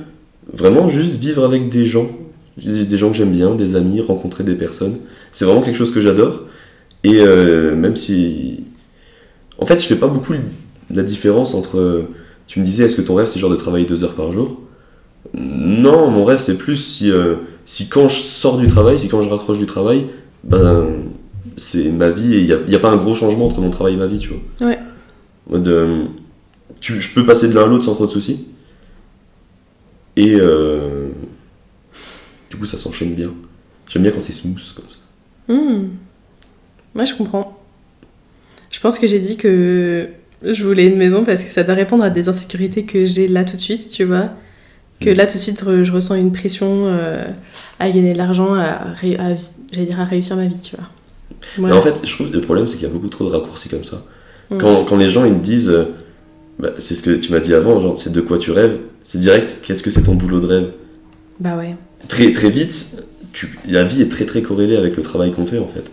[0.52, 2.10] vraiment juste vivre avec des gens.
[2.58, 4.98] Des gens que j'aime bien, des amis, rencontrer des personnes.
[5.32, 6.42] C'est vraiment quelque chose que j'adore.
[7.04, 8.64] Et euh, même si...
[9.58, 10.34] En fait, je fais pas beaucoup
[10.90, 12.06] la différence entre...
[12.48, 14.60] Tu me disais, est-ce que ton rêve, c'est genre de travailler deux heures par jour?
[15.34, 19.22] Non, mon rêve, c'est plus si, euh, si quand je sors du travail, si quand
[19.22, 20.08] je raccroche du travail,
[20.44, 20.88] ben,
[21.58, 23.70] c'est ma vie et il n'y a, y a pas un gros changement entre mon
[23.70, 24.68] travail et ma vie, tu vois.
[24.68, 24.80] Ouais.
[25.50, 26.06] Mode, euh,
[26.80, 28.48] tu, je peux passer de l'un à l'autre sans trop de soucis.
[30.16, 31.10] Et euh,
[32.50, 33.32] du coup, ça s'enchaîne bien.
[33.88, 34.98] J'aime bien quand c'est smooth comme ça.
[35.48, 35.90] Hmm.
[36.96, 37.58] Ouais, je comprends.
[38.70, 40.10] Je pense que j'ai dit que
[40.44, 43.46] je voulais une maison parce que ça doit répondre à des insécurités que j'ai là
[43.46, 44.30] tout de suite, tu vois.
[45.02, 45.14] Que Mm.
[45.14, 47.26] là tout de suite, je ressens une pression euh,
[47.80, 50.86] à gagner de l'argent, à, à- dire à réussir ma vie, tu vois.
[51.58, 51.76] Voilà.
[51.78, 53.68] en fait, je trouve que le problème, c'est qu'il y a beaucoup trop de raccourcis
[53.68, 54.04] comme ça.
[54.52, 54.58] Mm.
[54.60, 55.86] Quand, quand les gens ils me disent, euh,
[56.60, 59.18] bah, c'est ce que tu m'as dit avant, genre c'est de quoi tu rêves, c'est
[59.18, 60.68] direct, qu'est-ce que c'est ton boulot de rêve?
[61.40, 61.76] Bah ouais.
[62.08, 63.02] Très très vite,
[63.34, 65.86] tu, la vie est très très corrélée avec le travail qu'on fait en fait.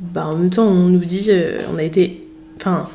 [0.00, 2.88] Bah en même temps, on nous dit, euh, on a été, enfin,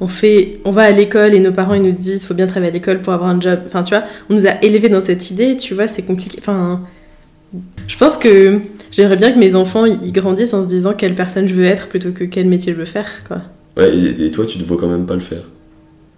[0.00, 2.70] on fait, on va à l'école et nos parents ils nous disent, faut bien travailler
[2.70, 3.60] à l'école pour avoir un job.
[3.66, 6.38] Enfin, tu vois, on nous a élevés dans cette idée, tu vois, c'est compliqué.
[6.40, 6.80] Enfin,
[7.86, 11.46] je pense que j'aimerais bien que mes enfants ils grandissent en se disant quelle personne
[11.48, 13.42] je veux être plutôt que quel métier je veux faire, quoi.
[13.76, 15.42] Ouais, et, et toi, tu ne vois quand même pas le faire.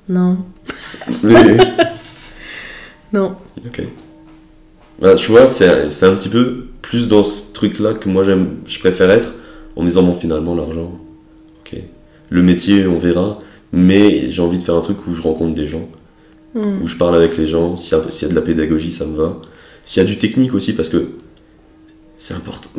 [0.09, 0.39] Non,
[1.23, 1.59] Mais-
[3.13, 3.37] non.
[3.67, 3.83] ok.
[5.01, 8.79] Bah, tu vois, c'est un petit peu plus dans ce truc-là que moi j'aime, je
[8.79, 9.35] préfère être,
[9.77, 10.99] en disant bon finalement l'argent,
[11.61, 11.79] ok.
[12.31, 13.35] Le métier, on verra,
[13.73, 15.89] mais j'ai envie de faire un truc où je rencontre des gens.
[16.55, 16.81] Hmm.
[16.83, 17.77] où je parle avec les gens.
[17.77, 19.41] S'il y, a- s'il y a de la pédagogie, ça me va.
[19.85, 21.09] S'il y a du technique aussi, parce que
[22.17, 22.71] c'est important.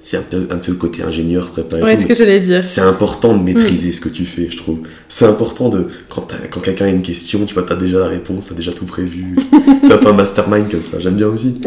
[0.00, 2.64] C'est un peu, un peu le côté ingénieur, prépa et Ouais, ce que j'allais dire.
[2.64, 4.78] C'est important de maîtriser ce que tu fais, je trouve.
[5.10, 5.88] C'est important de.
[6.08, 8.86] Quand, quand quelqu'un a une question, tu vois, t'as déjà la réponse, t'as déjà tout
[8.86, 9.36] prévu.
[9.88, 11.60] t'as pas un mastermind comme ça, j'aime bien aussi.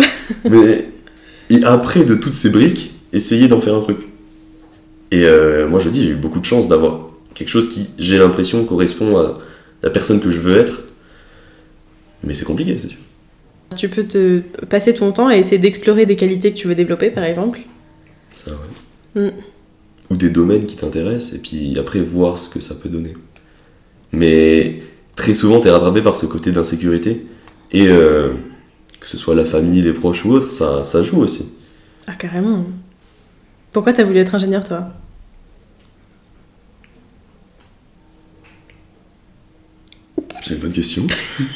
[0.49, 0.89] Mais.
[1.51, 3.99] Et après, de toutes ces briques, essayer d'en faire un truc.
[5.11, 8.17] Et euh, moi, je dis, j'ai eu beaucoup de chance d'avoir quelque chose qui, j'ai
[8.17, 9.33] l'impression, correspond à
[9.81, 10.81] la personne que je veux être.
[12.23, 12.99] Mais c'est compliqué, c'est sûr.
[13.75, 17.09] Tu peux te passer ton temps à essayer d'explorer des qualités que tu veux développer,
[17.09, 17.59] par exemple.
[18.31, 18.51] Ça,
[19.15, 19.21] ouais.
[19.21, 19.31] Mm.
[20.09, 23.13] Ou des domaines qui t'intéressent, et puis après voir ce que ça peut donner.
[24.11, 24.81] Mais
[25.15, 27.25] très souvent, t'es rattrapé par ce côté d'insécurité,
[27.71, 28.33] et euh,
[28.99, 31.51] que ce soit la famille, les proches ou autres, ça, ça joue aussi.
[32.07, 32.63] Ah, carrément.
[33.71, 34.89] Pourquoi t'as voulu être ingénieur, toi?
[40.43, 41.05] C'est une bonne question.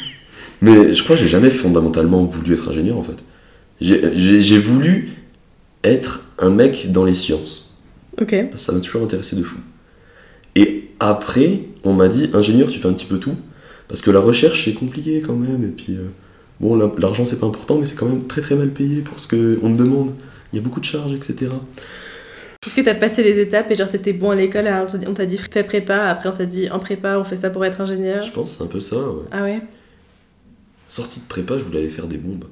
[0.62, 3.16] Mais je crois que j'ai jamais fondamentalement voulu être ingénieur en fait.
[3.80, 5.10] J'ai- voulu
[5.84, 7.76] être un mec dans les sciences.
[8.20, 8.30] Ok.
[8.50, 9.58] Parce que ça m'a toujours intéressé de fou.
[10.56, 13.36] Et après, on m'a dit, ingénieur, tu fais un petit peu tout.
[13.86, 15.62] Parce que la recherche, c'est compliqué quand même.
[15.62, 16.08] Et puis, euh,
[16.60, 19.20] bon, la- l'argent, c'est pas important, mais c'est quand même très très mal payé pour
[19.20, 20.14] ce qu'on te demande.
[20.52, 21.52] Il y a beaucoup de charges, etc.
[22.66, 24.68] Est-ce que t'as passé les étapes et genre t'étais bon à l'école,
[25.06, 27.64] on t'a dit- fais prépa, après on t'a dit en prépa on fait ça pour
[27.64, 29.24] être ingénieur Je pense c'est un peu ça, ouais.
[29.30, 29.60] Ah ouais
[30.88, 32.46] Sortie de prépa, je voulais aller faire des bombes.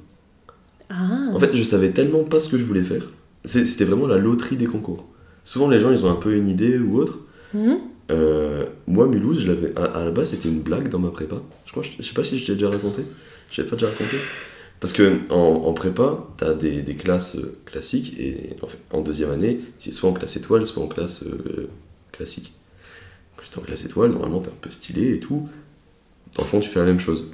[0.89, 0.95] Ah
[1.33, 3.09] En fait, je savais tellement pas ce que je voulais faire.
[3.43, 5.05] C'était vraiment la loterie des concours.
[5.43, 7.19] Souvent, les gens, ils ont un peu une idée ou autre.
[7.53, 7.77] Mhm.
[8.11, 9.77] Euh, moi, Mulhouse, je l'avais.
[9.77, 11.37] À, à la base, c'était une blague dans ma prépa.
[11.65, 13.01] Je crois, je, je sais pas si je t'ai déjà raconté.
[13.51, 14.17] Je l'ai pas déjà raconté.
[14.79, 19.01] Parce que en, en prépa, t'as des, des classes euh, classiques et en, fait, en
[19.01, 21.67] deuxième année, tu es soit en classe étoile, soit en classe euh,
[22.11, 22.53] classique.
[23.35, 25.49] Quand j'étais en classe étoile, normalement, t'es un peu stylé et tout.
[26.35, 27.31] Dans le fond, tu fais la même chose.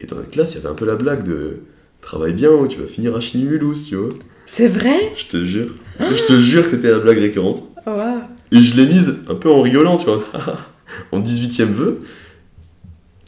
[0.00, 1.60] Et dans la classe, il y avait un peu la blague de
[2.00, 4.10] travaille bien ou tu vas finir à Chimie Mulhouse, tu vois.
[4.46, 5.12] C'est vrai?
[5.16, 5.74] Je te jure.
[5.98, 7.64] Je te jure que c'était la blague récurrente.
[7.86, 8.20] Oh wow.
[8.52, 10.24] Et je l'ai mise un peu en rigolant, tu vois.
[11.12, 12.00] en 18ème vœu.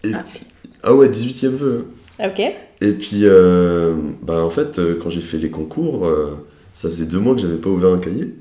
[0.05, 0.23] Et Ah.
[0.33, 0.45] puis-
[0.85, 1.87] ah ouais, 18ème vœu.
[2.21, 2.41] Ok.
[2.81, 6.37] Et puis, euh, bah en fait, euh, quand j'ai fait les concours, euh,
[6.75, 8.35] ça faisait deux mois que j'avais pas ouvert un cahier.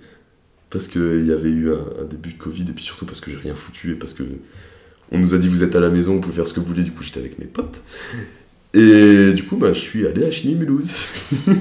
[0.69, 3.31] Parce qu'il y avait eu un, un début de Covid, et puis surtout parce que
[3.31, 4.23] j'ai rien foutu, et parce que
[5.11, 6.65] on nous a dit vous êtes à la maison, vous pouvez faire ce que vous
[6.65, 7.81] voulez, du coup j'étais avec mes potes.
[8.73, 11.07] Et du coup, bah, je suis allé à Chimie Mulhouse.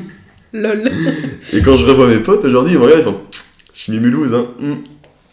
[0.52, 0.90] Lol.
[1.52, 3.20] Et quand je revois mes potes aujourd'hui, ils me regardent, ils font
[3.72, 4.48] Chimie Mulhouse, hein.
[4.58, 4.74] hmm.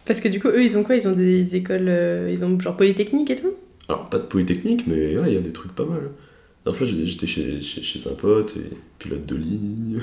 [0.06, 0.96] Parce que du coup eux ils ont quoi?
[0.96, 3.54] Ils ont des écoles, euh, ils ont genre polytechnique et tout?
[3.88, 6.12] Alors, pas de polytechnique, mais ouais, il y a des trucs pas mal.
[6.66, 10.00] La fois, j'étais chez, chez, chez un pote, et pilote de ligne,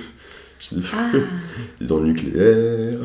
[0.92, 1.10] Ah
[1.80, 2.98] dans le nucléaire,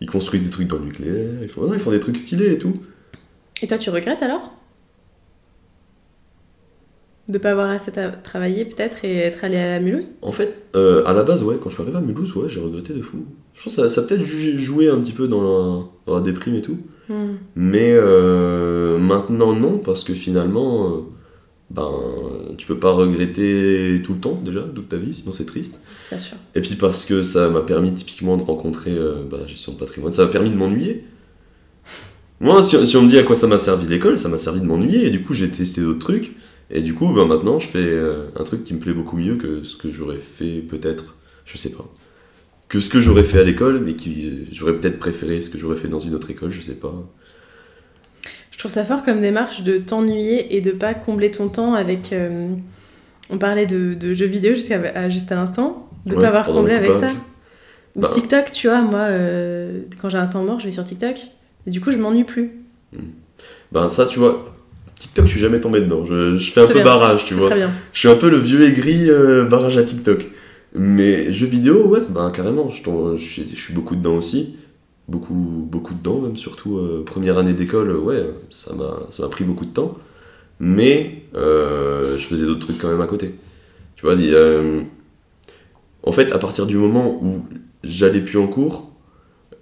[0.00, 2.52] ils construisent des trucs dans le nucléaire, ils font, non, ils font des trucs stylés
[2.52, 2.74] et tout.
[3.62, 4.52] Et toi tu regrettes alors?
[7.28, 7.90] De pas avoir assez
[8.22, 10.10] travaillé peut-être et être allé à Mulhouse?
[10.22, 12.60] En fait, euh, à la base, ouais, quand je suis arrivé à Mulhouse, ouais, j'ai
[12.60, 13.24] regretté de fou.
[13.52, 16.20] Je pense que ça, ça a peut-être joué un petit peu dans la, dans la
[16.20, 16.78] déprime et tout.
[17.08, 17.34] Hmm.
[17.56, 21.00] Mais euh, maintenant, non, parce que finalement, euh,
[21.70, 21.90] ben,
[22.56, 25.80] tu peux pas regretter tout le temps, déjà, toute ta vie, sinon c'est triste.
[26.10, 26.36] Bien sûr.
[26.54, 29.78] Et puis parce que ça m'a permis typiquement de rencontrer euh, bah, la gestion de
[29.78, 31.04] patrimoine, ça m'a permis de m'ennuyer.
[32.40, 34.60] Moi, si, si on me dit à quoi ça m'a servi l'école, ça m'a servi
[34.60, 36.32] de m'ennuyer, et du coup j'ai testé d'autres trucs,
[36.70, 39.36] et du coup bah, maintenant je fais euh, un truc qui me plaît beaucoup mieux
[39.36, 41.90] que ce que j'aurais fait peut-être, je sais pas,
[42.68, 45.58] que ce que j'aurais fait à l'école, mais qui euh, j'aurais peut-être préféré ce que
[45.58, 46.94] j'aurais fait dans une autre école, je sais pas.
[48.56, 52.10] Je trouve ça fort comme démarche de t'ennuyer et de pas combler ton temps avec.
[52.14, 52.48] euh,
[53.28, 56.46] on parlait de, de jeux vidéo jusqu'à à- juste à l'instant, de Ouais, pas avoir
[56.46, 57.10] comblé avec ça.
[57.96, 58.08] Ou Bah.
[58.08, 61.16] TikTok, tu vois, moi, euh, quand j'ai un temps mort, je vais sur TikTok.
[61.66, 62.52] Et du coup, je m'ennuie plus.
[63.72, 64.52] Ben ça, tu vois,
[64.98, 66.84] TikTok, je suis jamais tombé dedans, je, je fais un peu bien.
[66.84, 67.46] barrage, tu vois.
[67.48, 67.70] très bien.
[67.92, 70.28] Je suis un peu le vieux aigri euh, barrage à TikTok.
[70.74, 74.56] Mais jeux vidéo, ouais, bah carrément, je, tombe- je, suis, je suis beaucoup dedans aussi.
[75.08, 75.34] Beaucoup,
[75.70, 79.96] beaucoup dedans, même surtout euh, première année d'école, ouais, ça m'a pris beaucoup de temps.
[80.60, 83.34] Mais euh, je faisais d'autres trucs quand même à côté.
[83.96, 84.62] Tu vois, a-
[86.02, 87.44] en fait, à partir du moment où
[87.82, 88.90] j'allais plus en cours,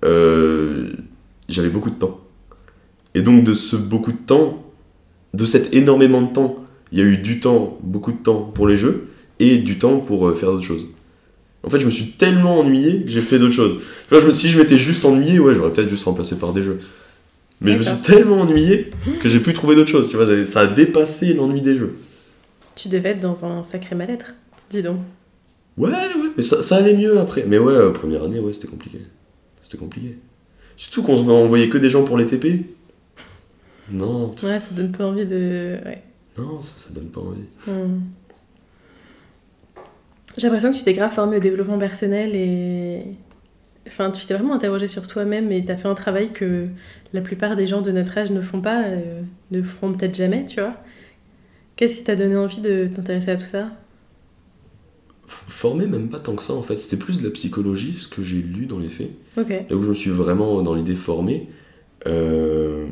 [0.04, 0.92] euh,
[1.48, 2.20] j'avais beaucoup de temps.
[3.14, 4.64] Et donc, de ce beaucoup de temps,
[5.34, 6.56] de cet énormément de temps,
[6.92, 9.08] il y a eu du temps, beaucoup de temps pour les jeux,
[9.40, 10.88] et du temps pour euh, faire d'autres choses.
[11.64, 13.82] En fait, je me suis tellement ennuyé que j'ai fait d'autres choses.
[14.10, 16.78] Je me- si je m'étais juste ennuyé, ouais, j'aurais peut-être juste remplacé par des jeux.
[17.60, 18.90] Mais je me suis tellement ennuyé
[19.22, 20.10] que j'ai pu trouver d'autres choses.
[20.10, 21.94] Tu vois, ça- ça a dépassé l'ennui des jeux.
[22.74, 24.34] Tu devais être dans un sacré mal-être.
[24.70, 24.98] Dis donc.
[25.78, 27.44] Ouais, ouais, mais ça, ça allait mieux après.
[27.48, 28.98] Mais ouais, euh, première année, ouais, c'était compliqué.
[29.62, 30.18] C'était compliqué.
[30.76, 32.64] Surtout qu'on envoyait que des gens pour les TP.
[33.90, 35.78] Non, Ouais, ça donne pas envie de.
[35.84, 36.02] Ouais.
[36.38, 37.42] non, ça, ça donne pas envie.
[37.66, 38.00] Hmm.
[40.36, 43.02] J'ai l'impression que tu t'es grave formé au développement personnel et.
[43.86, 46.68] Enfin, tu t'es vraiment interrogé sur toi-même et t'as fait un travail que
[47.12, 49.20] la plupart des gens de notre âge ne font pas, euh,
[49.50, 50.74] ne feront peut-être jamais, tu vois.
[51.76, 53.72] Qu'est-ce qui t'a donné envie de t'intéresser à tout ça?
[55.26, 56.78] Formé, même pas tant que ça en fait.
[56.78, 59.10] C'était plus de la psychologie, ce que j'ai lu dans les faits.
[59.36, 59.50] Ok.
[59.50, 61.48] Là où je me suis vraiment dans l'idée formé.
[62.06, 62.86] Euh,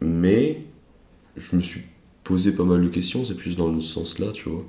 [0.00, 0.62] mais
[1.36, 1.82] je me suis
[2.24, 4.64] posé pas mal de questions, c'est plus dans le sens là, tu vois.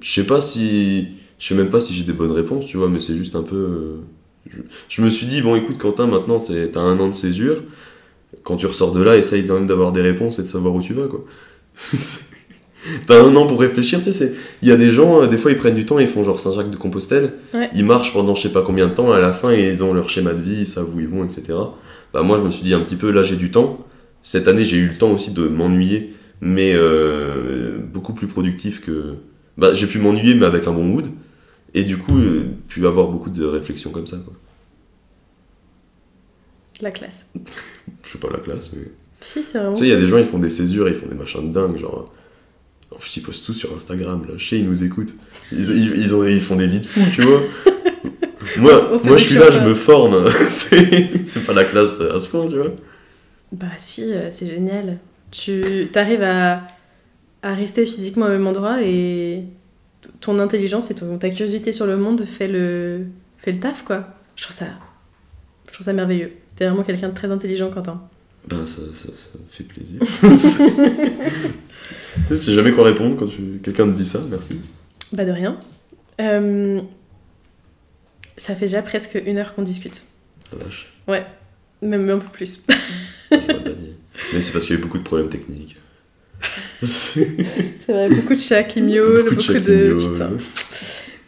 [0.00, 1.08] Je sais pas si.
[1.38, 3.42] Je sais même pas si j'ai des bonnes réponses, tu vois, mais c'est juste un
[3.42, 3.56] peu.
[3.56, 3.96] euh,
[4.50, 7.62] Je, je me suis dit, bon écoute, Quentin, maintenant t'as un an de césure.
[8.44, 10.82] Quand tu ressors de là, essaye quand même d'avoir des réponses et de savoir où
[10.82, 11.24] tu vas, quoi.
[13.06, 14.32] T'as un an pour réfléchir, tu sais,
[14.62, 16.40] il y a des gens, euh, des fois ils prennent du temps, ils font genre
[16.40, 17.68] Saint-Jacques de Compostelle, Ouais.
[17.74, 20.08] ils marchent pendant je sais pas combien de temps, à la fin ils ont leur
[20.08, 21.58] schéma de vie, ils savent où ils vont, etc.
[22.14, 23.86] Bah moi je me suis dit un petit peu, là j'ai du temps,
[24.22, 29.16] cette année j'ai eu le temps aussi de m'ennuyer mais euh, beaucoup plus productif que.
[29.60, 31.06] Bah, j'ai pu m'ennuyer, mais avec un bon mood,
[31.74, 34.16] et du coup, euh, pu avoir beaucoup de réflexions comme ça.
[34.16, 34.32] Quoi.
[36.80, 37.28] La classe.
[38.02, 38.90] Je sais pas la classe, mais.
[39.20, 39.74] Si, c'est vraiment.
[39.74, 41.46] Tu sais, il y a des gens, ils font des césures, ils font des machins
[41.46, 42.10] de dingue, genre.
[42.90, 44.38] En plus, ils postent tout sur Instagram, là.
[44.38, 45.14] Chez, ils nous écoutent.
[45.52, 47.42] Ils, ils, ils ont, ils font des vies de fous, tu vois.
[48.56, 50.24] moi, On moi je suis là, je me forme.
[50.48, 52.72] c'est c'est pas la classe à ce point, tu vois.
[53.52, 55.00] Bah si, euh, c'est génial.
[55.30, 56.62] Tu arrives à,
[57.42, 59.44] à rester physiquement au même endroit et
[60.20, 63.06] ton intelligence et ton, ta curiosité sur le monde fait le,
[63.38, 64.08] fait le taf, quoi.
[64.36, 64.66] Je trouve ça,
[65.68, 66.32] je trouve ça merveilleux.
[66.56, 68.02] T'es vraiment quelqu'un de très intelligent, Quentin.
[68.48, 70.00] Ben, ça, ça, ça me fait plaisir.
[72.30, 73.60] je sais jamais quoi répondre quand tu...
[73.62, 74.58] quelqu'un me dit ça, merci.
[75.12, 75.58] Bah de rien.
[76.20, 76.80] Euh,
[78.36, 80.04] ça fait déjà presque une heure qu'on discute.
[80.50, 80.92] Ça vache,
[81.82, 82.64] Même un peu plus.
[83.30, 83.94] j'aurais pas dit.
[84.32, 85.76] Mais c'est parce qu'il y a eu beaucoup de problèmes techniques.
[86.82, 87.26] C'est-
[87.88, 89.96] vrai, beaucoup de chats qui miaulent, beaucoup, de.
[89.98, 90.30] Putain.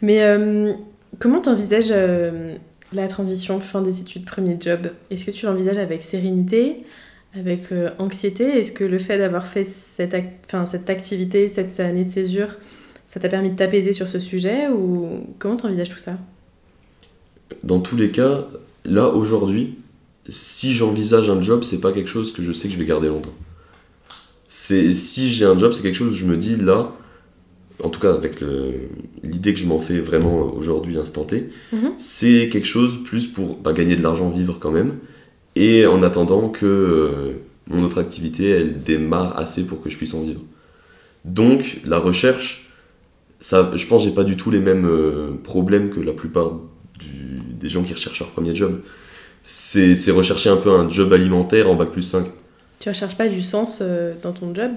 [0.01, 0.73] Mais euh,
[1.19, 2.55] comment t'envisages euh,
[2.93, 4.87] la transition fin des études, premier job?
[5.11, 6.77] Est-ce que tu l'envisages avec sérénité,
[7.37, 8.43] avec euh, anxiété?
[8.59, 12.57] Est-ce que le fait d'avoir fait cette, ac- cette activité, cette année de césure,
[13.07, 16.17] ça t'a permis de t'apaiser sur ce sujet Ou comment t'envisages tout ça?
[17.63, 18.47] Dans tous les cas,
[18.85, 19.75] là aujourd'hui,
[20.27, 23.07] si j'envisage un job, c'est pas quelque chose que je sais que je vais garder
[23.07, 23.33] longtemps.
[24.55, 26.91] C'est si j'ai un job, c'est quelque chose où je me dis là,
[27.83, 28.35] en tout cas avec
[29.23, 31.93] l'idée que je m'en fais vraiment aujourd'hui instant T, Mhm.
[31.97, 34.99] c'est quelque chose plus pour bah, gagner de l'argent, vivre quand même,
[35.55, 37.31] et en attendant que euh,
[37.67, 40.41] mon autre activité elle démarre assez pour que je puisse en vivre.
[41.25, 42.69] Donc la recherche,
[43.39, 46.59] ça, je pense que j'ai pas du tout les mêmes euh, problèmes que la plupart
[46.99, 48.81] du- des gens qui recherchent leur premier job.
[49.43, 52.27] C'est c'est rechercher un peu un job alimentaire en bac plus 5.
[52.83, 54.71] Tu recherches pas du sens euh, dans ton job?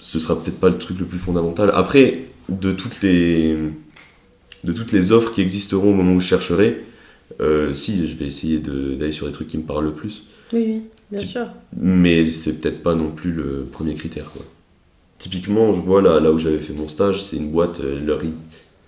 [0.00, 1.70] Ce sera peut-être pas le truc le plus fondamental.
[1.72, 3.56] Après, de toutes les,
[4.64, 6.84] de toutes les offres qui existeront au moment où je chercherai,
[7.40, 10.24] euh, si, je vais essayer de- d'aller sur des trucs qui me parlent le plus.
[10.52, 11.46] Oui, oui, bien sûr.
[11.76, 14.28] Mais c'est peut-être pas non plus le premier critère.
[14.32, 14.42] Quoi.
[15.18, 18.20] Typiquement, je vois là, là où j'avais fait mon stage, c'est une boîte, euh, leur,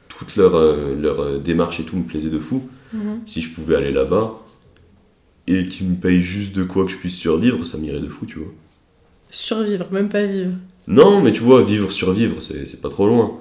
[0.08, 0.60] toute leur,
[0.96, 2.68] leur démarche et tout me plaisait de fou.
[2.92, 3.20] Mhm.
[3.24, 4.40] Si je pouvais aller là-bas
[5.46, 8.26] et qu'ils me payent juste de quoi que je puisse survivre, ça m'irait de fou,
[8.26, 8.52] tu vois.
[9.30, 10.52] Survivre, même pas vivre.
[10.86, 13.38] Non, mais tu vois, vivre, survivre, c'est pas trop loin.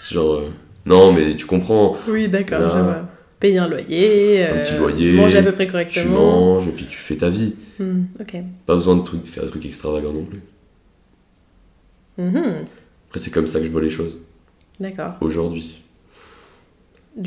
[0.00, 0.34] C'est genre.
[0.34, 0.50] euh,
[0.86, 3.08] Non, mais tu comprends, Oui, d'accord, je vois.
[3.40, 6.54] Payer un loyer, un euh, petit loyer, manger à peu près tu correctement.
[6.54, 7.54] manges et puis tu fais ta vie.
[7.78, 8.36] Hmm, ok.
[8.64, 10.40] Pas besoin de, trucs, de faire des trucs extravagants non plus.
[12.16, 12.64] Mhm,
[13.08, 14.18] Après, c'est comme ça que je vois les choses
[14.80, 15.14] D'accord.
[15.20, 15.82] aujourd'hui.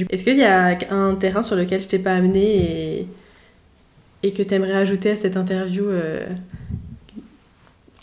[0.10, 3.08] Est-ce qu'il y a un terrain sur lequel je t'ai pas amené et,
[4.24, 6.26] et que tu aimerais ajouter à cette interview euh,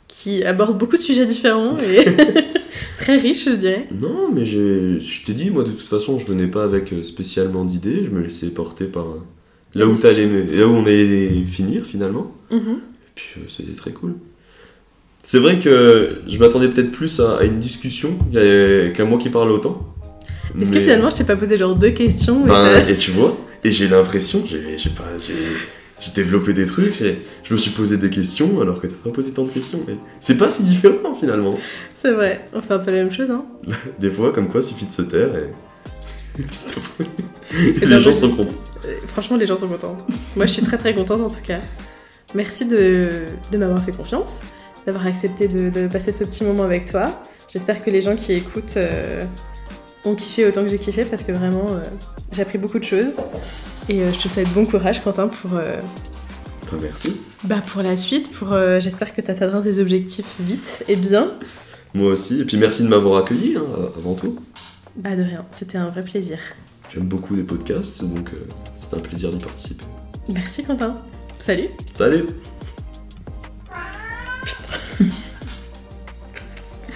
[0.08, 2.04] qui aborde beaucoup de sujets différents et
[2.96, 3.88] très riche, je dirais?
[4.00, 7.64] Non, mais je t'ai dit, moi, de toute façon, je venais pas avec euh, spécialement
[7.64, 9.20] d'idées, je me laissais porter par euh,
[9.74, 12.32] là où, t'allais me- là où on allait finir finalement.
[12.50, 12.78] Mhm.
[12.78, 14.14] Et puis c'était très cool.
[15.24, 19.50] C'est vrai que je m'attendais peut-être plus à, à une discussion qu'à moi qui parle
[19.50, 19.94] autant.
[20.60, 23.36] Est-ce que finalement je t'ai pas posé genre deux questions et Ben, et tu vois,
[23.64, 25.04] et j'ai l'impression, j'ai pas,
[26.00, 29.10] j'ai développé des trucs, et je me suis posé des questions alors que t'as pas
[29.10, 29.80] posé tant de questions.
[30.20, 31.56] C'est pas si différent finalement.
[31.94, 33.44] C'est vrai, on fait un peu la même chose, hein
[33.98, 35.50] Des fois, comme quoi, suffit de se taire et.
[37.82, 38.56] et les gens sont contents.
[38.84, 39.96] Euh, Franchement, les gens sont contents.
[40.36, 41.60] Moi, je suis très très contente en tout cas.
[42.34, 43.22] Merci de,
[43.52, 44.40] de m'avoir fait confiance,
[44.84, 47.22] d'avoir accepté de, de passer ce petit moment avec toi.
[47.52, 49.22] J'espère que les gens qui écoutent euh,
[50.04, 51.80] ont kiffé autant que j'ai kiffé parce que vraiment, euh,
[52.32, 53.20] j'ai appris beaucoup de choses.
[53.88, 55.80] Et euh, je te souhaite bon courage, Quentin, pour, euh,
[56.70, 57.16] Ben, merci.
[57.44, 58.30] bah, pour la suite.
[58.32, 61.32] Pour, euh, J'espère que tu atteindras tes objectifs vite et bien.
[61.94, 62.40] Moi aussi.
[62.40, 63.64] Et puis merci de m'avoir accueilli, hein,
[63.96, 64.38] avant tout.
[64.96, 66.38] Bah, de rien, c'était un vrai plaisir.
[66.92, 68.30] J'aime beaucoup les podcasts, donc
[68.78, 69.84] c'est un plaisir d'y participer.
[70.32, 70.98] Merci, Quentin.
[71.40, 72.26] Salut Salut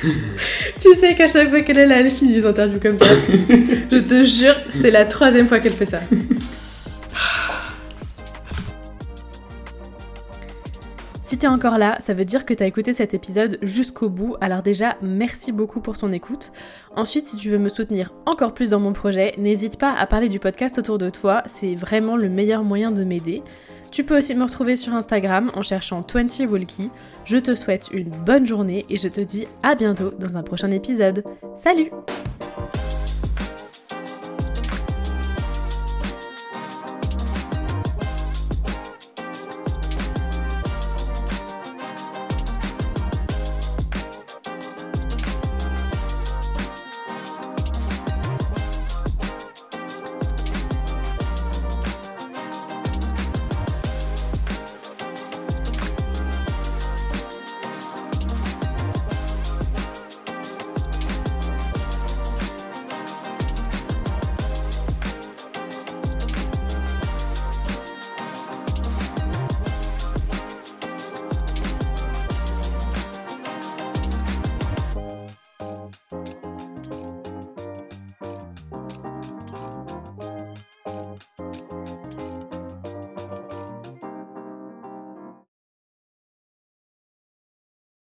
[0.80, 3.06] Tu sais qu'à chaque fois qu'elle est là, elle finit les interviews comme ça.
[3.90, 6.00] Je te jure, c'est la troisième fois qu'elle fait ça.
[11.28, 14.62] Si t'es encore là, ça veut dire que t'as écouté cet épisode jusqu'au bout, alors
[14.62, 16.52] déjà, merci beaucoup pour ton écoute.
[16.96, 20.30] Ensuite, si tu veux me soutenir encore plus dans mon projet, n'hésite pas à parler
[20.30, 23.42] du podcast autour de toi, c'est vraiment le meilleur moyen de m'aider.
[23.90, 26.90] Tu peux aussi me retrouver sur Instagram en cherchant 20 Walkie.
[27.24, 30.70] Je te souhaite une bonne journée et je te dis à bientôt dans un prochain
[30.70, 31.24] épisode.
[31.56, 31.90] Salut